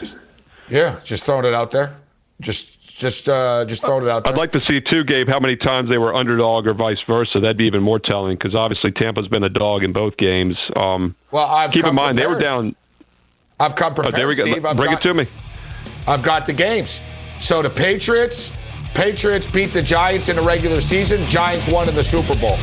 [0.69, 1.95] Yeah, just throwing it out there.
[2.41, 4.33] Just just uh, just throwing it out there.
[4.33, 7.39] I'd like to see too, Gabe, how many times they were underdog or vice versa.
[7.39, 10.57] That'd be even more telling because obviously Tampa's been a dog in both games.
[10.75, 12.17] Um, well, I've keep in mind prepared.
[12.17, 12.75] they were down.
[13.59, 14.15] I've come prepared.
[14.15, 14.43] Oh, there we go.
[14.43, 14.61] Steve.
[14.61, 15.27] Bring got, it to me.
[16.07, 17.01] I've got the games.
[17.39, 18.51] So the Patriots,
[18.93, 21.25] Patriots beat the Giants in the regular season.
[21.29, 22.57] Giants won in the Super Bowl.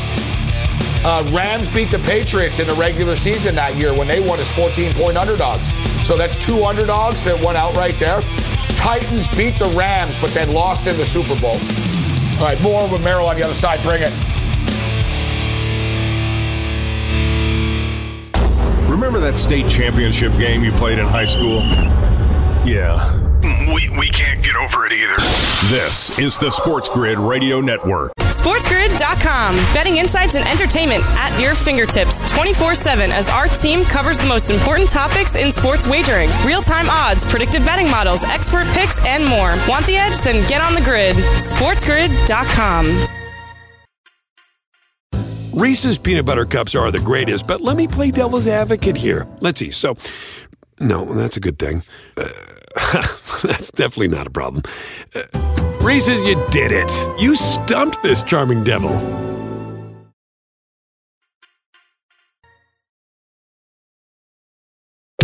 [1.04, 4.50] Uh, Rams beat the Patriots in the regular season that year when they won as
[4.56, 5.72] 14 point underdogs.
[6.04, 8.20] So that's two underdogs that won outright there.
[8.76, 11.56] Titans beat the Rams, but then lost in the Super Bowl.
[12.38, 13.82] All right, more with Merrill on the other side.
[13.82, 14.12] Bring it.
[18.90, 21.60] Remember that state championship game you played in high school?
[22.66, 23.25] Yeah.
[23.42, 25.16] We, we can't get over it either.
[25.68, 28.12] This is the Sports Grid Radio Network.
[28.18, 29.56] SportsGrid.com.
[29.74, 34.50] Betting insights and entertainment at your fingertips 24 7 as our team covers the most
[34.50, 39.54] important topics in sports wagering real time odds, predictive betting models, expert picks, and more.
[39.68, 40.18] Want the edge?
[40.20, 41.16] Then get on the grid.
[41.16, 43.08] SportsGrid.com.
[45.52, 49.26] Reese's peanut butter cups are the greatest, but let me play devil's advocate here.
[49.40, 49.70] Let's see.
[49.70, 49.96] So,
[50.78, 51.82] no, that's a good thing.
[52.14, 52.28] Uh,
[53.42, 54.62] that's definitely not a problem.
[55.14, 55.22] Uh,
[55.80, 56.90] Reese's, you did it.
[57.20, 58.90] You stumped this charming devil.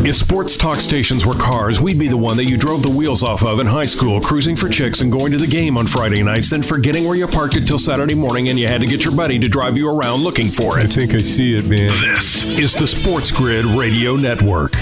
[0.05, 3.23] If sports talk stations were cars, we'd be the one that you drove the wheels
[3.23, 6.25] off of in high school, cruising for chicks and going to the game on Friday
[6.25, 9.05] nights, then forgetting where you parked it till Saturday morning and you had to get
[9.05, 10.85] your buddy to drive you around looking for it.
[10.85, 11.91] I think I see it, man.
[12.01, 14.73] This is the Sports Grid Radio Network.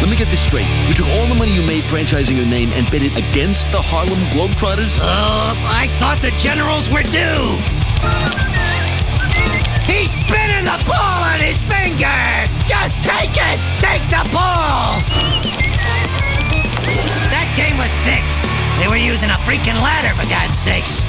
[0.00, 0.66] Let me get this straight.
[0.86, 3.82] You took all the money you made franchising your name and bet it against the
[3.82, 5.00] Harlem Globetrotters?
[5.02, 7.58] Uh, I thought the Generals were due.
[9.90, 12.14] He's spinning the ball on his finger.
[12.70, 13.58] Just take it.
[13.82, 15.02] Take the ball.
[17.34, 18.46] That game was fixed.
[18.78, 21.02] They were using a freaking ladder, for God's sakes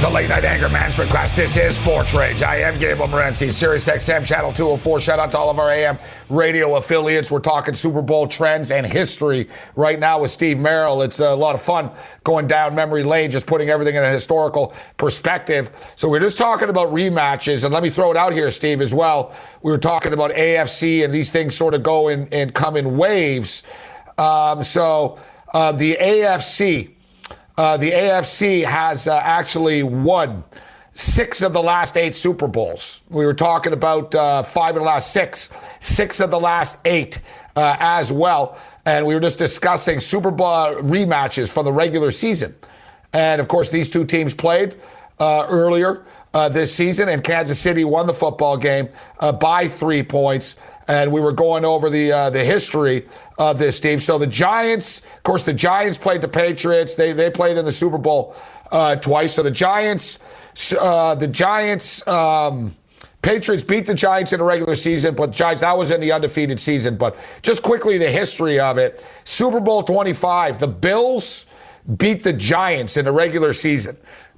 [0.00, 1.32] the late night anger management class.
[1.32, 2.42] This is Sports Rage.
[2.42, 5.00] I am Gabriel Morency, Sirius XM Channel 204.
[5.00, 7.30] Shout out to all of our AM radio affiliates.
[7.30, 11.00] We're talking Super Bowl trends and history right now with Steve Merrill.
[11.00, 11.90] It's a lot of fun
[12.24, 15.70] going down memory lane, just putting everything in a historical perspective.
[15.96, 18.92] So we're just talking about rematches, and let me throw it out here, Steve, as
[18.92, 19.34] well.
[19.62, 22.98] We were talking about AFC, and these things sort of go in and come in
[22.98, 23.62] waves.
[24.18, 25.18] Um, so
[25.54, 26.95] uh, the AFC
[27.58, 30.44] uh, the AFC has uh, actually won
[30.92, 33.00] six of the last eight Super Bowls.
[33.08, 37.20] We were talking about uh, five of the last six, six of the last eight
[37.54, 38.58] uh, as well.
[38.84, 42.54] And we were just discussing Super Bowl rematches from the regular season.
[43.12, 44.76] And of course, these two teams played
[45.18, 48.90] uh, earlier uh, this season, and Kansas City won the football game
[49.40, 50.56] by three points.
[50.88, 53.06] And we were going over the the history
[53.38, 54.02] of this, Steve.
[54.02, 56.94] So the Giants, of course, the Giants played the Patriots.
[56.94, 58.34] They they played in the Super Bowl
[58.70, 59.34] uh, twice.
[59.34, 60.18] So the Giants,
[60.78, 62.06] uh, the Giants.
[62.06, 62.74] Um,
[63.22, 66.60] Patriots beat the Giants in the regular season, but Giants, that was in the undefeated
[66.60, 66.94] season.
[66.94, 71.46] But just quickly, the history of it Super Bowl 25, the Bills
[71.96, 73.96] beat the Giants in the regular season.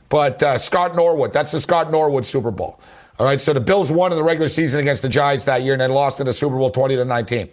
[0.08, 2.80] But uh, Scott Norwood, that's the Scott Norwood Super Bowl.
[3.18, 5.72] All right, so the Bills won in the regular season against the Giants that year
[5.72, 7.50] and then lost in the Super Bowl 20 to 19.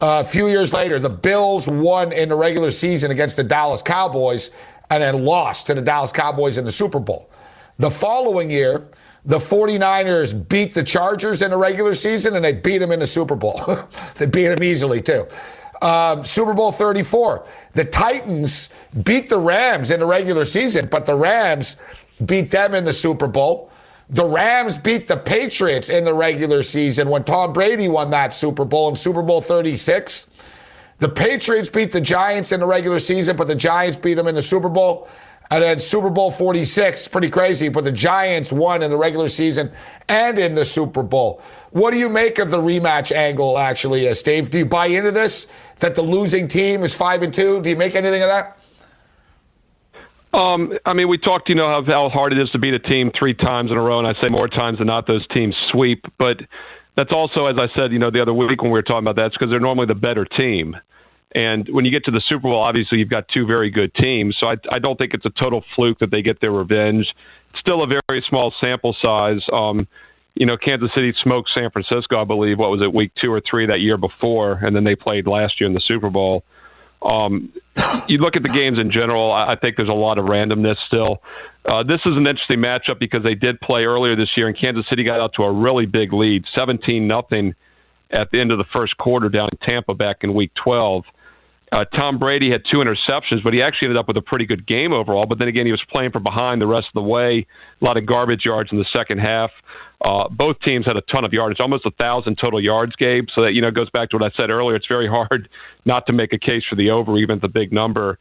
[0.00, 4.50] A few years later, the Bills won in the regular season against the Dallas Cowboys
[4.90, 7.30] and then lost to the Dallas Cowboys in the Super Bowl.
[7.78, 8.88] The following year,
[9.24, 13.06] The 49ers beat the Chargers in the regular season and they beat them in the
[13.08, 13.60] Super Bowl.
[14.16, 15.26] they beat them easily, too.
[15.82, 17.44] Um, Super Bowl 34.
[17.72, 18.70] The Titans
[19.02, 21.76] beat the Rams in the regular season, but the Rams
[22.24, 23.70] beat them in the Super Bowl.
[24.08, 28.64] The Rams beat the Patriots in the regular season when Tom Brady won that Super
[28.64, 30.30] Bowl in Super Bowl 36.
[30.98, 34.36] The Patriots beat the Giants in the regular season, but the Giants beat them in
[34.36, 35.08] the Super Bowl.
[35.50, 39.70] And then Super Bowl 46, pretty crazy, but the Giants won in the regular season
[40.08, 41.40] and in the Super Bowl.
[41.70, 44.50] What do you make of the rematch angle, actually, uh, Steve?
[44.50, 45.48] Do you buy into this,
[45.80, 47.62] that the losing team is 5 and 2?
[47.62, 48.55] Do you make anything of that?
[50.36, 52.78] Um, I mean, we talked, you know, how, how hard it is to beat a
[52.78, 55.56] team three times in a row, and I say more times than not those teams
[55.72, 56.04] sweep.
[56.18, 56.42] But
[56.94, 59.16] that's also, as I said, you know, the other week when we were talking about
[59.16, 60.76] that, it's because they're normally the better team.
[61.34, 64.36] And when you get to the Super Bowl, obviously you've got two very good teams.
[64.40, 67.06] So I, I don't think it's a total fluke that they get their revenge.
[67.50, 69.40] It's still a very small sample size.
[69.58, 69.86] Um,
[70.34, 73.40] you know, Kansas City smoked San Francisco, I believe, what was it, week two or
[73.40, 76.44] three that year before, and then they played last year in the Super Bowl.
[77.06, 77.52] Um,
[78.08, 81.22] you look at the games in general, I think there's a lot of randomness still.
[81.64, 84.86] Uh, this is an interesting matchup because they did play earlier this year, and Kansas
[84.88, 87.54] City got out to a really big lead, 17 nothing
[88.10, 91.04] at the end of the first quarter down in Tampa back in Week 12.
[91.72, 94.66] Uh, Tom Brady had two interceptions, but he actually ended up with a pretty good
[94.66, 95.24] game overall.
[95.28, 97.46] But then again, he was playing from behind the rest of the way.
[97.80, 99.50] A lot of garbage yards in the second half.
[100.04, 103.28] Uh, both teams had a ton of yardage, almost a thousand total yards, Gabe.
[103.34, 104.76] So that you know goes back to what I said earlier.
[104.76, 105.48] It's very hard
[105.84, 108.18] not to make a case for the over, even at the big number.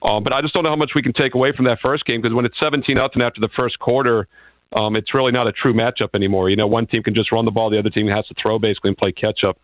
[0.00, 2.04] Um, but I just don't know how much we can take away from that first
[2.04, 4.28] game because when it's 17 nothing after the first quarter,
[4.72, 6.50] um, it's really not a true matchup anymore.
[6.50, 8.58] You know, one team can just run the ball, the other team has to throw
[8.58, 9.58] basically and play catch up.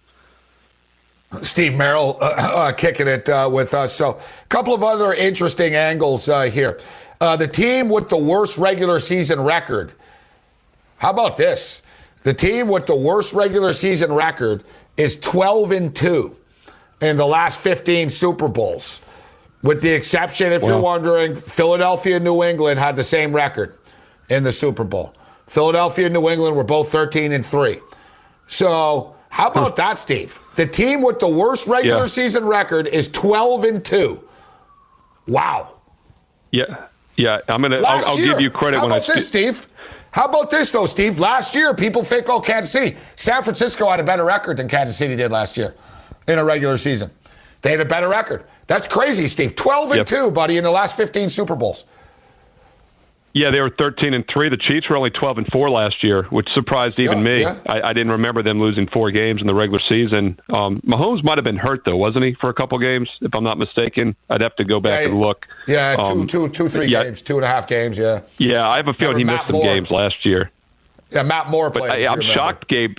[1.42, 3.92] Steve Merrill uh, uh, kicking it uh, with us.
[3.92, 6.80] So, a couple of other interesting angles uh, here.
[7.20, 9.92] Uh, the team with the worst regular season record.
[11.04, 11.82] How about this?
[12.22, 14.64] The team with the worst regular season record
[14.96, 16.34] is 12 and 2
[17.02, 19.04] in the last 15 Super Bowls.
[19.62, 20.68] With the exception, if wow.
[20.68, 23.76] you're wondering, Philadelphia and New England had the same record
[24.30, 25.14] in the Super Bowl.
[25.46, 27.80] Philadelphia and New England were both 13 and 3.
[28.46, 30.40] So, how about that, Steve?
[30.54, 32.06] The team with the worst regular yeah.
[32.06, 34.26] season record is 12 and 2.
[35.26, 35.74] Wow.
[36.50, 36.86] Yeah.
[37.16, 37.80] Yeah, I'm gonna.
[37.86, 39.68] I'll, I'll give you credit How when about I this, Steve?
[40.14, 41.18] How about this though, Steve?
[41.18, 44.96] Last year, people think, oh, Kansas City, San Francisco had a better record than Kansas
[44.96, 45.74] City did last year
[46.28, 47.10] in a regular season.
[47.62, 48.44] They had a better record.
[48.68, 49.56] That's crazy, Steve.
[49.56, 50.06] 12 and yep.
[50.06, 51.86] 2, buddy, in the last 15 Super Bowls.
[53.34, 54.48] Yeah, they were 13 and three.
[54.48, 57.40] The Chiefs were only 12 and four last year, which surprised even yeah, me.
[57.40, 57.60] Yeah.
[57.68, 60.38] I, I, didn't remember them losing four games in the regular season.
[60.56, 63.10] Um, Mahomes might have been hurt though, wasn't he, for a couple games?
[63.20, 65.46] If I'm not mistaken, I'd have to go back yeah, and look.
[65.66, 67.98] Yeah, um, two, two, two, three games, two and a half games.
[67.98, 68.20] Yeah.
[68.38, 69.64] Yeah, I have a feeling he Matt missed some Moore.
[69.64, 70.52] games last year.
[71.10, 71.88] Yeah, Matt Moore played.
[71.88, 72.96] But I, am shocked, Gabe.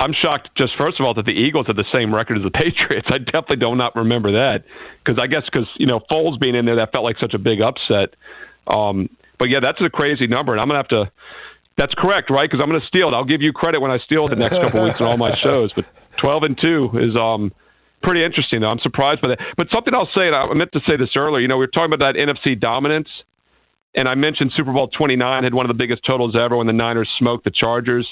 [0.00, 0.50] I'm shocked.
[0.56, 3.06] Just first of all, that the Eagles had the same record as the Patriots.
[3.08, 4.64] I definitely do not remember that
[5.04, 7.38] because I guess because you know Foles being in there, that felt like such a
[7.38, 8.16] big upset.
[8.66, 9.08] Um,
[9.40, 11.10] but yeah, that's a crazy number, and I'm gonna have to.
[11.76, 12.48] That's correct, right?
[12.48, 13.14] Because I'm to steal it.
[13.14, 15.34] I'll give you credit when I steal it the next couple weeks in all my
[15.34, 15.72] shows.
[15.72, 15.86] But
[16.18, 17.52] 12 and two is um
[18.02, 18.60] pretty interesting.
[18.60, 19.38] Though I'm surprised by that.
[19.56, 21.40] But something I'll say, and I meant to say this earlier.
[21.40, 23.08] You know, we were talking about that NFC dominance,
[23.94, 26.74] and I mentioned Super Bowl 29 had one of the biggest totals ever when the
[26.74, 28.06] Niners smoked the Chargers.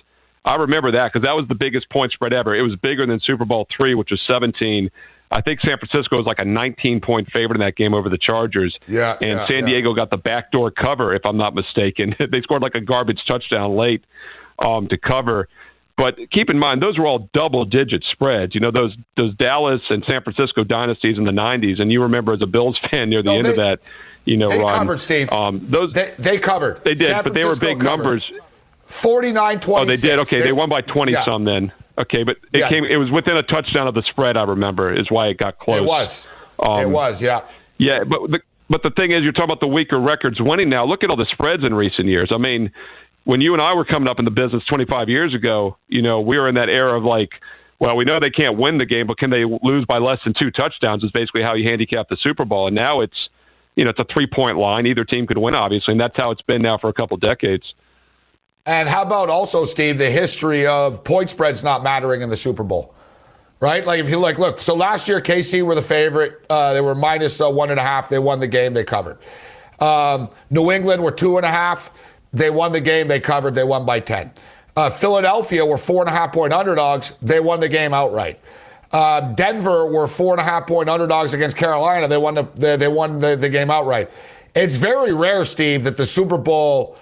[0.47, 2.57] I remember that because that was the biggest point spread ever.
[2.57, 4.91] It was bigger than Super Bowl three, which was 17.
[5.31, 8.19] I think San Francisco was like a 19 point favorite in that game over the
[8.19, 8.77] Chargers.
[8.87, 9.17] Yeah.
[9.21, 12.15] And yeah, San Diego got the backdoor cover, if I'm not mistaken.
[12.33, 14.05] they scored like a garbage touchdown late
[14.65, 15.49] um, to cover.
[15.97, 18.55] But keep in mind, those were all double digit spreads.
[18.55, 21.81] You know, those those Dallas and San Francisco dynasties in the 90s.
[21.81, 23.81] And you remember as a Bills fan near the no, end they, of that,
[24.25, 24.79] you know, they run.
[24.79, 25.31] covered, Steve.
[25.33, 26.85] Um, those, they, they covered.
[26.85, 27.85] They did, but they were big covered.
[27.85, 28.33] numbers.
[28.87, 29.83] 49 20.
[29.83, 30.19] Oh, they did?
[30.21, 31.25] Okay, they, they won by 20 yeah.
[31.25, 31.73] some then.
[32.01, 32.69] Okay, but it yeah.
[32.69, 32.85] came.
[32.85, 34.37] It was within a touchdown of the spread.
[34.37, 35.79] I remember is why it got close.
[35.79, 36.29] It was.
[36.61, 37.21] Um, it was.
[37.21, 37.43] Yeah.
[37.79, 40.85] Yeah, but the, but the thing is, you're talking about the weaker records winning now.
[40.85, 42.31] Look at all the spreads in recent years.
[42.33, 42.71] I mean,
[43.25, 46.21] when you and I were coming up in the business 25 years ago, you know,
[46.21, 47.31] we were in that era of like,
[47.79, 50.35] well, we know they can't win the game, but can they lose by less than
[50.41, 51.05] two touchdowns?
[51.05, 52.67] Is basically how you handicap the Super Bowl.
[52.67, 53.29] And now it's,
[53.77, 54.87] you know, it's a three point line.
[54.87, 57.75] Either team could win, obviously, and that's how it's been now for a couple decades.
[58.69, 62.63] And how about also, Steve, the history of point spreads not mattering in the Super
[62.63, 62.95] Bowl?
[63.61, 63.85] Right?
[63.85, 66.45] Like, if you like, look, so last year, KC were the favorite.
[66.51, 68.11] Uh, they were minus uh, one and a half.
[68.11, 68.75] They won the game.
[68.75, 69.19] They covered.
[69.81, 71.91] Um, New England were two and a half.
[72.35, 73.09] They won the game.
[73.09, 73.55] They covered.
[73.55, 74.31] They won by 10.
[74.77, 77.15] Uh, Philadelphia were four and a half point underdogs.
[77.23, 78.39] They won the game outright.
[78.93, 82.07] Uh, Denver were four and a half point underdogs against Carolina.
[82.07, 84.11] They won the they, they won the, the game outright.
[84.55, 86.99] It's very rare, Steve, that the Super Bowl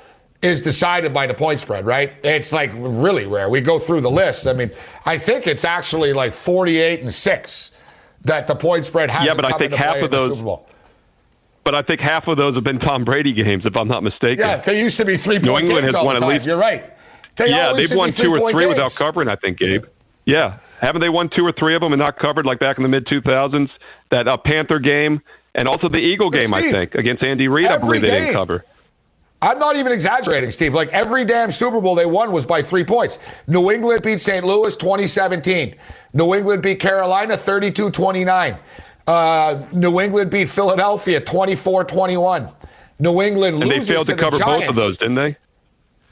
[0.46, 2.12] is decided by the point spread, right?
[2.22, 3.48] It's like really rare.
[3.50, 4.46] We go through the list.
[4.46, 4.70] I mean,
[5.04, 7.72] I think it's actually like 48 and 6
[8.22, 10.38] that the point spread has Yeah, but I think half of those
[11.64, 14.38] But I think half of those have been Tom Brady games, if I'm not mistaken.
[14.38, 16.32] Yeah, they used to be three point New England games has all won the at
[16.32, 16.44] least.
[16.44, 16.92] You're right.
[17.34, 18.76] They yeah, they've won two or three games.
[18.76, 19.28] without covering.
[19.28, 19.84] I think, Gabe.
[20.24, 22.82] Yeah, haven't they won two or three of them and not covered like back in
[22.82, 23.68] the mid 2000s?
[24.10, 25.20] That uh, Panther game
[25.54, 27.66] and also the Eagle game, I think, against Andy Reid.
[27.66, 28.64] I believe they game- didn't cover.
[29.46, 30.74] I'm not even exaggerating, Steve.
[30.74, 33.20] Like every damn Super Bowl they won was by three points.
[33.46, 34.44] New England beat St.
[34.44, 35.76] Louis 2017.
[36.14, 38.58] New England beat Carolina 32 29.
[39.06, 42.48] Uh, New England beat Philadelphia 24 21.
[42.98, 45.36] New England And they failed to the cover both of those, didn't they?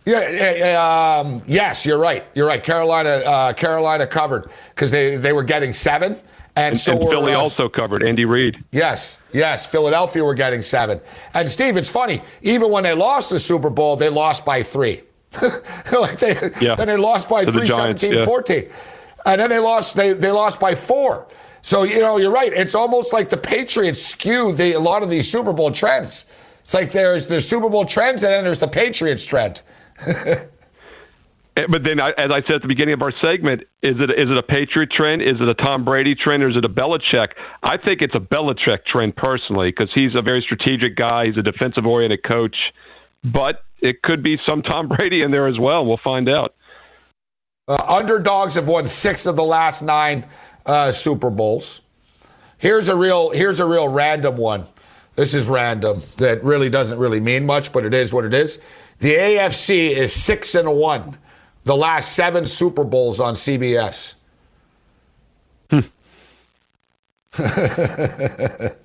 [0.06, 2.24] Yeah, yeah, yeah, um, yes, you're right.
[2.34, 2.62] You're right.
[2.62, 6.20] Carolina, uh, Carolina covered because they, they were getting seven,
[6.56, 8.02] and, And, so and were, Philly uh, also covered.
[8.02, 8.62] Andy Reid.
[8.70, 9.66] Yes, yes.
[9.66, 11.00] Philadelphia were getting seven.
[11.32, 12.22] And Steve, it's funny.
[12.42, 15.02] Even when they lost the Super Bowl, they lost by three.
[15.92, 16.74] like they, Yeah.
[16.76, 18.24] Then they lost by to three, Giants, 17, yeah.
[18.24, 18.70] 14.
[19.26, 19.96] And then they lost.
[19.96, 21.28] They they lost by four.
[21.62, 22.52] So you know, you're right.
[22.52, 26.26] It's almost like the Patriots skew the a lot of these Super Bowl trends.
[26.60, 29.62] It's like there's the Super Bowl trends, and then there's the Patriots trend.
[31.54, 34.36] But then, as I said at the beginning of our segment, is it is it
[34.36, 35.22] a Patriot trend?
[35.22, 36.42] Is it a Tom Brady trend?
[36.42, 37.28] Or is it a Belichick?
[37.62, 41.26] I think it's a Belichick trend personally because he's a very strategic guy.
[41.26, 42.56] He's a defensive oriented coach,
[43.22, 45.86] but it could be some Tom Brady in there as well.
[45.86, 46.56] We'll find out.
[47.68, 50.26] Uh, underdogs have won six of the last nine
[50.66, 51.82] uh, Super Bowls.
[52.58, 54.66] Here's a real here's a real random one.
[55.14, 56.02] This is random.
[56.16, 58.60] That really doesn't really mean much, but it is what it is.
[59.00, 61.18] The AFC is six and one.
[61.64, 64.14] The last seven Super Bowls on CBS.
[65.70, 65.86] That's
[67.36, 68.76] That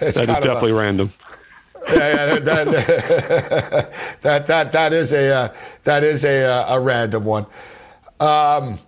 [0.00, 1.12] is of a- definitely random.
[1.88, 1.94] yeah,
[2.34, 3.92] yeah, that,
[4.22, 5.54] that that that is a uh,
[5.84, 7.46] that is a uh, a random one.
[8.18, 8.78] Um,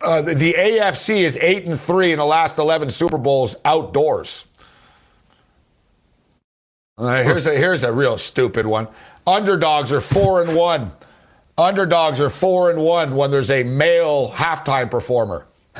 [0.00, 4.46] uh, the, the AFC is eight and three in the last eleven Super Bowls outdoors.
[6.96, 8.88] All right, here's a here's a real stupid one.
[9.28, 10.90] Underdogs are four and one.
[11.58, 15.46] Underdogs are four and one when there's a male halftime performer.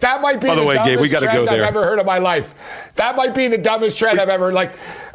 [0.00, 1.64] that might be By the way, Gabe, we dumbest gotta go trend I've there.
[1.64, 2.54] ever heard in my life.
[2.94, 4.72] That might be the dumbest trend I've ever like.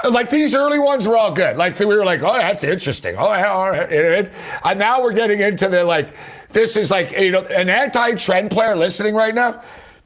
[0.09, 1.55] Like these early ones were all good.
[1.55, 3.15] Like we were like, oh, that's interesting.
[3.15, 3.89] Oh, all right.
[3.89, 6.09] and now we're getting into the like.
[6.49, 9.61] This is like you know an anti-trend player listening right now.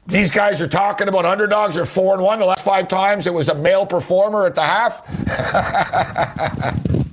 [0.06, 3.26] These guys are talking about underdogs are four and one the last five times.
[3.26, 5.06] It was a male performer at the half.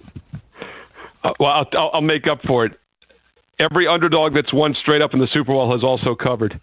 [1.23, 2.79] Uh, well, I'll, I'll, make up for it.
[3.59, 6.61] Every underdog that's won straight up in the Super Bowl has also covered.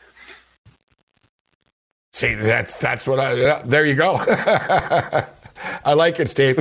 [2.12, 3.32] See, that's that's what I.
[3.32, 4.16] yeah, there you go.
[5.84, 6.58] I like it, Steve.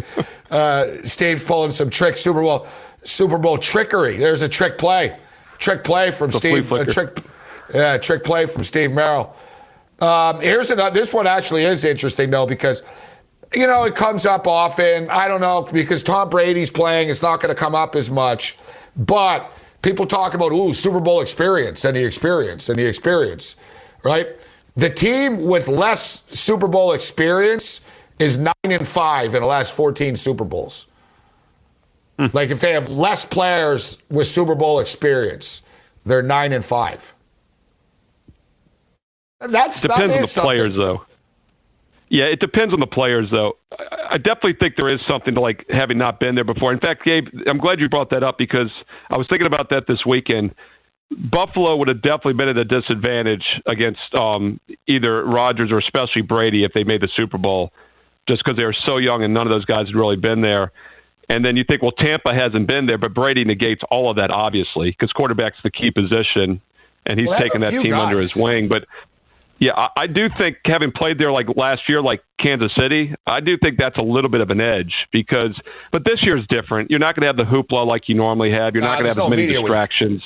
[0.50, 2.20] Uh, Steve's pulling some tricks.
[2.20, 2.68] Super Bowl,
[3.04, 4.18] Super Bowl trickery.
[4.18, 5.18] There's a trick play,
[5.60, 6.72] trick play from The Steve.
[6.72, 7.24] A trick,
[7.74, 9.36] yeah, trick play from Steve Merrill.
[10.02, 10.94] Um, here's another.
[11.00, 12.84] This one actually is interesting though because.
[13.56, 15.08] You know, it comes up often.
[15.12, 17.10] I don't know because Tom Brady's playing.
[17.10, 18.58] It's not going to come up as much.
[18.98, 19.52] But
[19.84, 23.56] people talk about, ooh, Super Bowl experience and the experience and the experience,
[24.04, 24.28] right?
[24.76, 27.82] The team with less Super Bowl experience
[28.18, 30.88] is nine and five in the last 14 Super Bowls.
[32.32, 35.62] Like if they have less players with Super Bowl experience,
[36.06, 37.14] they're nine and five.
[39.48, 40.52] That's that Depends on the something.
[40.52, 41.06] players, though.
[42.10, 43.58] Yeah, it depends on the players, though.
[43.72, 46.72] I definitely think there is something to like having not been there before.
[46.72, 48.70] In fact, Gabe, I'm glad you brought that up because
[49.10, 50.54] I was thinking about that this weekend.
[51.10, 56.64] Buffalo would have definitely been at a disadvantage against um, either Rodgers or especially Brady
[56.64, 57.72] if they made the Super Bowl,
[58.30, 60.72] just because they were so young and none of those guys had really been there.
[61.30, 64.30] And then you think, well, Tampa hasn't been there, but Brady negates all of that,
[64.30, 66.62] obviously, because quarterback's the key position,
[67.10, 68.68] and he's Well, taken that team under his wing.
[68.68, 68.86] But
[69.64, 73.40] yeah, I, I do think having played there like last year, like Kansas City, I
[73.40, 75.58] do think that's a little bit of an edge because,
[75.94, 76.92] but this year's different.
[76.92, 78.74] You're not going to have the hoopla like you normally have.
[78.74, 79.68] You're Nah, not going to have as many media week.
[79.68, 80.22] distractions.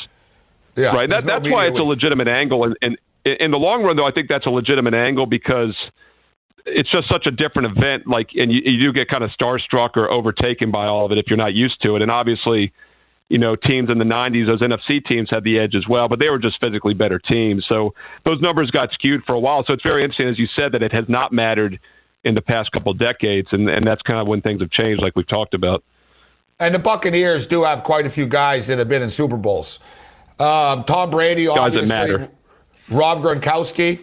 [0.75, 1.07] Yeah, right.
[1.07, 2.63] That, no that's why it's a legitimate angle.
[2.63, 5.75] And, and in the long run, though, I think that's a legitimate angle because
[6.65, 8.07] it's just such a different event.
[8.07, 11.19] Like, and you, you do get kind of starstruck or overtaken by all of it
[11.19, 12.01] if you're not used to it.
[12.01, 12.73] And obviously,
[13.29, 16.19] you know, teams in the 90s, those NFC teams had the edge as well, but
[16.19, 17.65] they were just physically better teams.
[17.67, 19.65] So those numbers got skewed for a while.
[19.65, 21.79] So it's very interesting, as you said, that it has not mattered
[22.23, 23.49] in the past couple decades.
[23.51, 25.83] And, and that's kind of when things have changed, like we've talked about.
[26.59, 29.79] And the Buccaneers do have quite a few guys that have been in Super Bowls.
[30.39, 31.87] Um, Tom Brady, obviously.
[31.87, 32.29] matter.
[32.89, 33.99] Rob Gronkowski.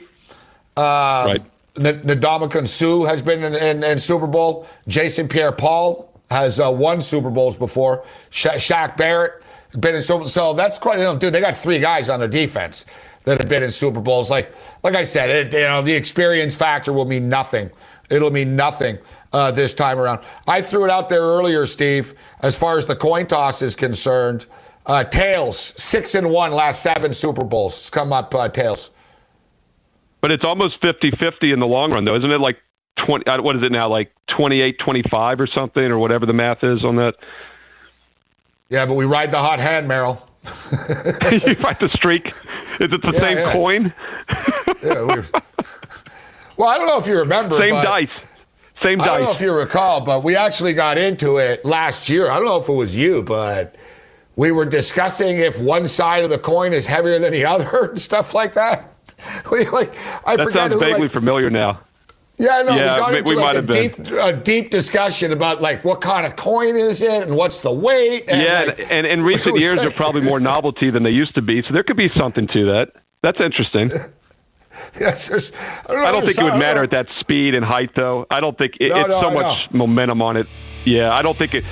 [0.77, 1.43] Um, Right.
[1.77, 4.69] N- Ndamukong Suh has been in, in, in, Super Bowl.
[4.87, 8.05] Jason Pierre-Paul has uh, won Super Bowls before.
[8.31, 9.43] Sha- Shaq Barrett
[9.79, 12.29] been in Super So that's quite, you know, dude, they got three guys on their
[12.29, 12.87] defense
[13.25, 14.31] that have been in Super Bowls.
[14.31, 17.71] Like, like I said, it, you know, the experience factor will mean nothing.
[18.11, 18.99] It'll mean nothing
[19.33, 20.21] uh, this time around.
[20.47, 24.47] I threw it out there earlier, Steve, as far as the coin toss is concerned.
[24.87, 27.73] Uh, tails, six and one last seven Super Bowls.
[27.75, 28.91] It's come up uh, tails.
[30.21, 32.17] But it's almost 50 50 in the long run, though.
[32.17, 32.59] Isn't it like
[32.97, 36.63] 20, uh, what is it now, like 28 25 or something, or whatever the math
[36.63, 37.15] is on that?
[38.69, 40.27] Yeah, but we ride the hot hand, Merrill.
[40.45, 42.29] you ride the streak.
[42.29, 43.53] Is it the yeah, same yeah.
[43.53, 43.95] coin?
[44.83, 45.01] yeah,
[46.57, 47.59] well, I don't know if you remember.
[47.59, 48.11] Same dice.
[48.85, 49.09] Same dice.
[49.09, 52.31] I don't know if you recall, but we actually got into it last year.
[52.31, 53.77] I don't know if it was you, but
[54.37, 58.01] we were discussing if one side of the coin is heavier than the other and
[58.01, 58.91] stuff like that.
[59.51, 59.95] We like
[60.27, 61.81] I that forget sounds who, vaguely like, familiar now.
[62.37, 64.05] Yeah, no, yeah, we got into we like might a have been.
[64.05, 67.73] deep, a deep discussion about like what kind of coin is it and what's the
[67.73, 68.25] weight.
[68.27, 71.43] And yeah, like, and in recent years are probably more novelty than they used to
[71.43, 72.93] be, so there could be something to that.
[73.23, 73.91] That's interesting.
[75.01, 75.53] yes,
[75.89, 78.27] I don't, I don't think it would matter at that speed and height, though.
[78.31, 80.49] I don't think it, no, it's no, so much momentum on it.
[80.85, 81.65] Yeah, I don't think it.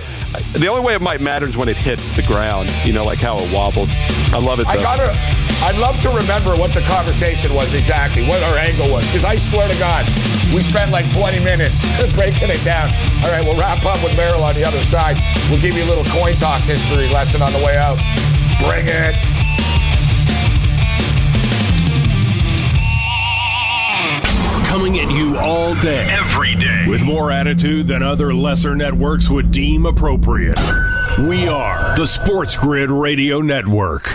[0.52, 2.70] The only way it might matter is when it hits the ground.
[2.84, 3.88] You know, like how it wobbled.
[4.32, 4.66] I love it.
[4.66, 4.72] Though.
[4.72, 5.51] I gotta.
[5.62, 9.36] I'd love to remember what the conversation was exactly, what our angle was, because I
[9.36, 10.04] swear to God,
[10.52, 11.80] we spent like 20 minutes
[12.18, 12.90] breaking it down.
[13.22, 15.16] All right, we'll wrap up with Merrill on the other side.
[15.50, 17.98] We'll give you a little coin toss history lesson on the way out.
[18.68, 19.16] Bring it.
[24.72, 26.08] coming at you all day.
[26.10, 26.86] Every day.
[26.88, 30.58] With more attitude than other lesser networks would deem appropriate.
[31.18, 34.14] We are the Sports Grid Radio Network.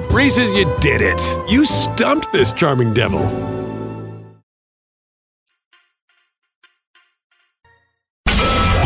[0.11, 1.21] Reese's, you did it.
[1.49, 3.21] You stumped this charming devil.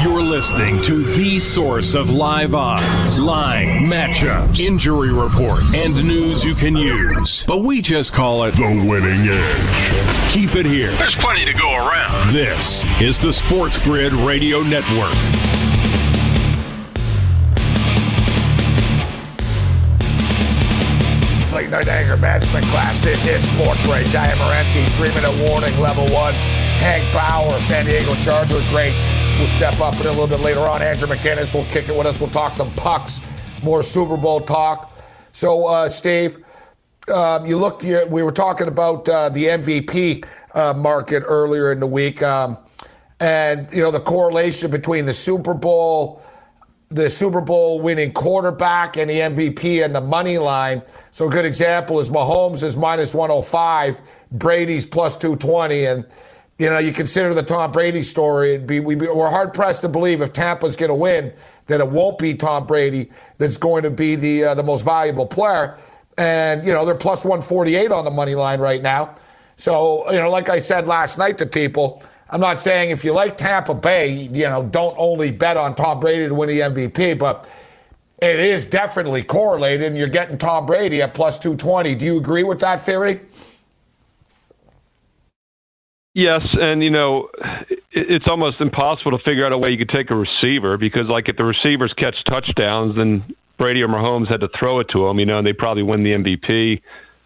[0.03, 6.53] You're listening to the source of live odds, line, matchups, injury reports, and news you
[6.53, 7.43] can use.
[7.47, 10.31] But we just call it the winning edge.
[10.31, 10.91] Keep it here.
[10.91, 12.31] There's plenty to go around.
[12.31, 15.15] This is the Sports Grid Radio Network.
[21.83, 22.99] Anger management class.
[23.01, 24.15] This is Sports Rage.
[24.15, 24.65] I am.
[24.95, 26.33] Three minute warning, level one.
[26.79, 28.67] Hank Bauer, San Diego Chargers.
[28.71, 28.93] Great.
[29.37, 30.81] We'll step up in a little bit later on.
[30.81, 32.21] Andrew McKinnis will kick it with us.
[32.21, 33.19] We'll talk some pucks,
[33.61, 34.93] more Super Bowl talk.
[35.33, 36.37] So, uh, Steve,
[37.13, 37.83] um, you look.
[37.83, 42.57] We were talking about uh, the MVP uh, market earlier in the week, um,
[43.19, 46.21] and you know the correlation between the Super Bowl
[46.89, 50.83] the Super Bowl winning quarterback and the MVP and the money line.
[51.11, 55.85] So a good example is Mahomes is minus 105, Brady's plus 220.
[55.85, 56.05] And,
[56.59, 59.89] you know, you consider the Tom Brady story, it'd be, we are hard pressed to
[59.89, 61.33] believe if Tampa's going to win
[61.67, 63.09] that it won't be Tom Brady
[63.39, 65.77] that's going to be the, uh, the most valuable player.
[66.17, 69.15] And, you know, they're plus 148 on the money line right now.
[69.57, 73.13] So, you know, like I said last night to people, I'm not saying if you
[73.13, 77.19] like Tampa Bay, you know, don't only bet on Tom Brady to win the MVP,
[77.19, 77.49] but
[78.21, 81.95] it is definitely correlated, and you're getting Tom Brady at plus 220.
[81.95, 83.21] Do you agree with that theory?
[86.15, 87.29] Yes, and you know,
[87.91, 91.27] it's almost impossible to figure out a way you could take a receiver because, like,
[91.27, 95.19] if the receivers catch touchdowns, then Brady or Mahomes had to throw it to them,
[95.19, 96.81] you know, and they probably win the MVP.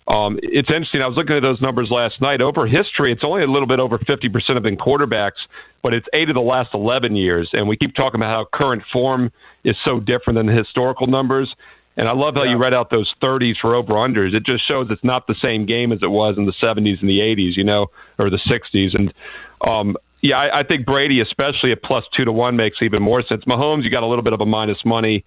[0.09, 1.03] Um, it's interesting.
[1.03, 2.41] I was looking at those numbers last night.
[2.41, 5.37] Over history, it's only a little bit over 50% have been quarterbacks,
[5.83, 7.47] but it's eight of the last 11 years.
[7.53, 9.31] And we keep talking about how current form
[9.63, 11.53] is so different than the historical numbers.
[11.95, 14.33] And I love how you read out those 30s for over unders.
[14.33, 17.09] It just shows it's not the same game as it was in the 70s and
[17.09, 17.87] the 80s, you know,
[18.17, 18.95] or the 60s.
[18.97, 19.13] And
[19.67, 23.21] um, yeah, I, I think Brady, especially at plus two to one, makes even more
[23.21, 23.43] sense.
[23.45, 25.23] Mahomes, you got a little bit of a minus money.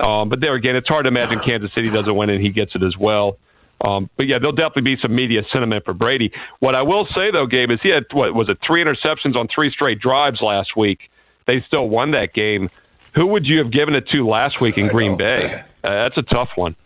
[0.00, 2.74] Um, but there again, it's hard to imagine Kansas City doesn't win and he gets
[2.74, 3.38] it as well.
[3.86, 6.32] Um, but yeah, there'll definitely be some media sentiment for Brady.
[6.58, 9.48] What I will say though, Gabe, is he had what was it three interceptions on
[9.48, 11.10] three straight drives last week.
[11.46, 12.68] They still won that game.
[13.14, 15.16] Who would you have given it to last week in Green.
[15.16, 15.62] Bay?
[15.82, 16.76] Uh, that's a tough one.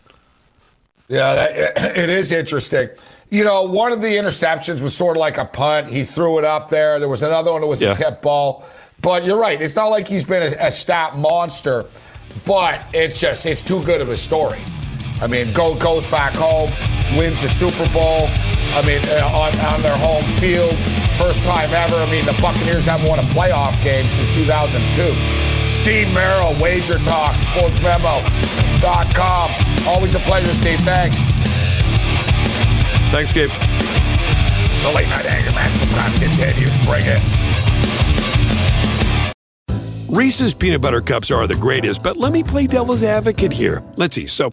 [1.09, 2.89] Yeah, it is interesting.
[3.31, 5.89] You know, one of the interceptions was sort of like a punt.
[5.89, 7.01] He threw it up there.
[7.01, 7.91] There was another one that was yeah.
[7.91, 8.65] a tip ball.
[9.03, 9.61] But you're right.
[9.61, 11.85] It's not like he's been a, a stat monster,
[12.47, 14.61] but it's just it's too good of a story.
[15.21, 16.71] I mean, go goes back home,
[17.19, 18.29] wins the Super Bowl.
[18.75, 20.75] I mean, uh, on, on their home field,
[21.15, 21.95] first time ever.
[21.97, 25.15] I mean, the Buccaneers haven't won a playoff game since 2002.
[25.71, 29.51] Steve Merrill, Wager Talk, SportsMemo.com.
[29.87, 30.81] Always a pleasure, Steve.
[30.81, 31.17] Thanks.
[33.11, 33.51] Thanks, Gabe.
[33.51, 36.77] The late night anger management class continues.
[36.85, 37.21] Bring it.
[40.15, 43.83] Reese's peanut butter cups are the greatest, but let me play devil's advocate here.
[43.97, 44.29] Let's see.
[44.29, 44.53] So,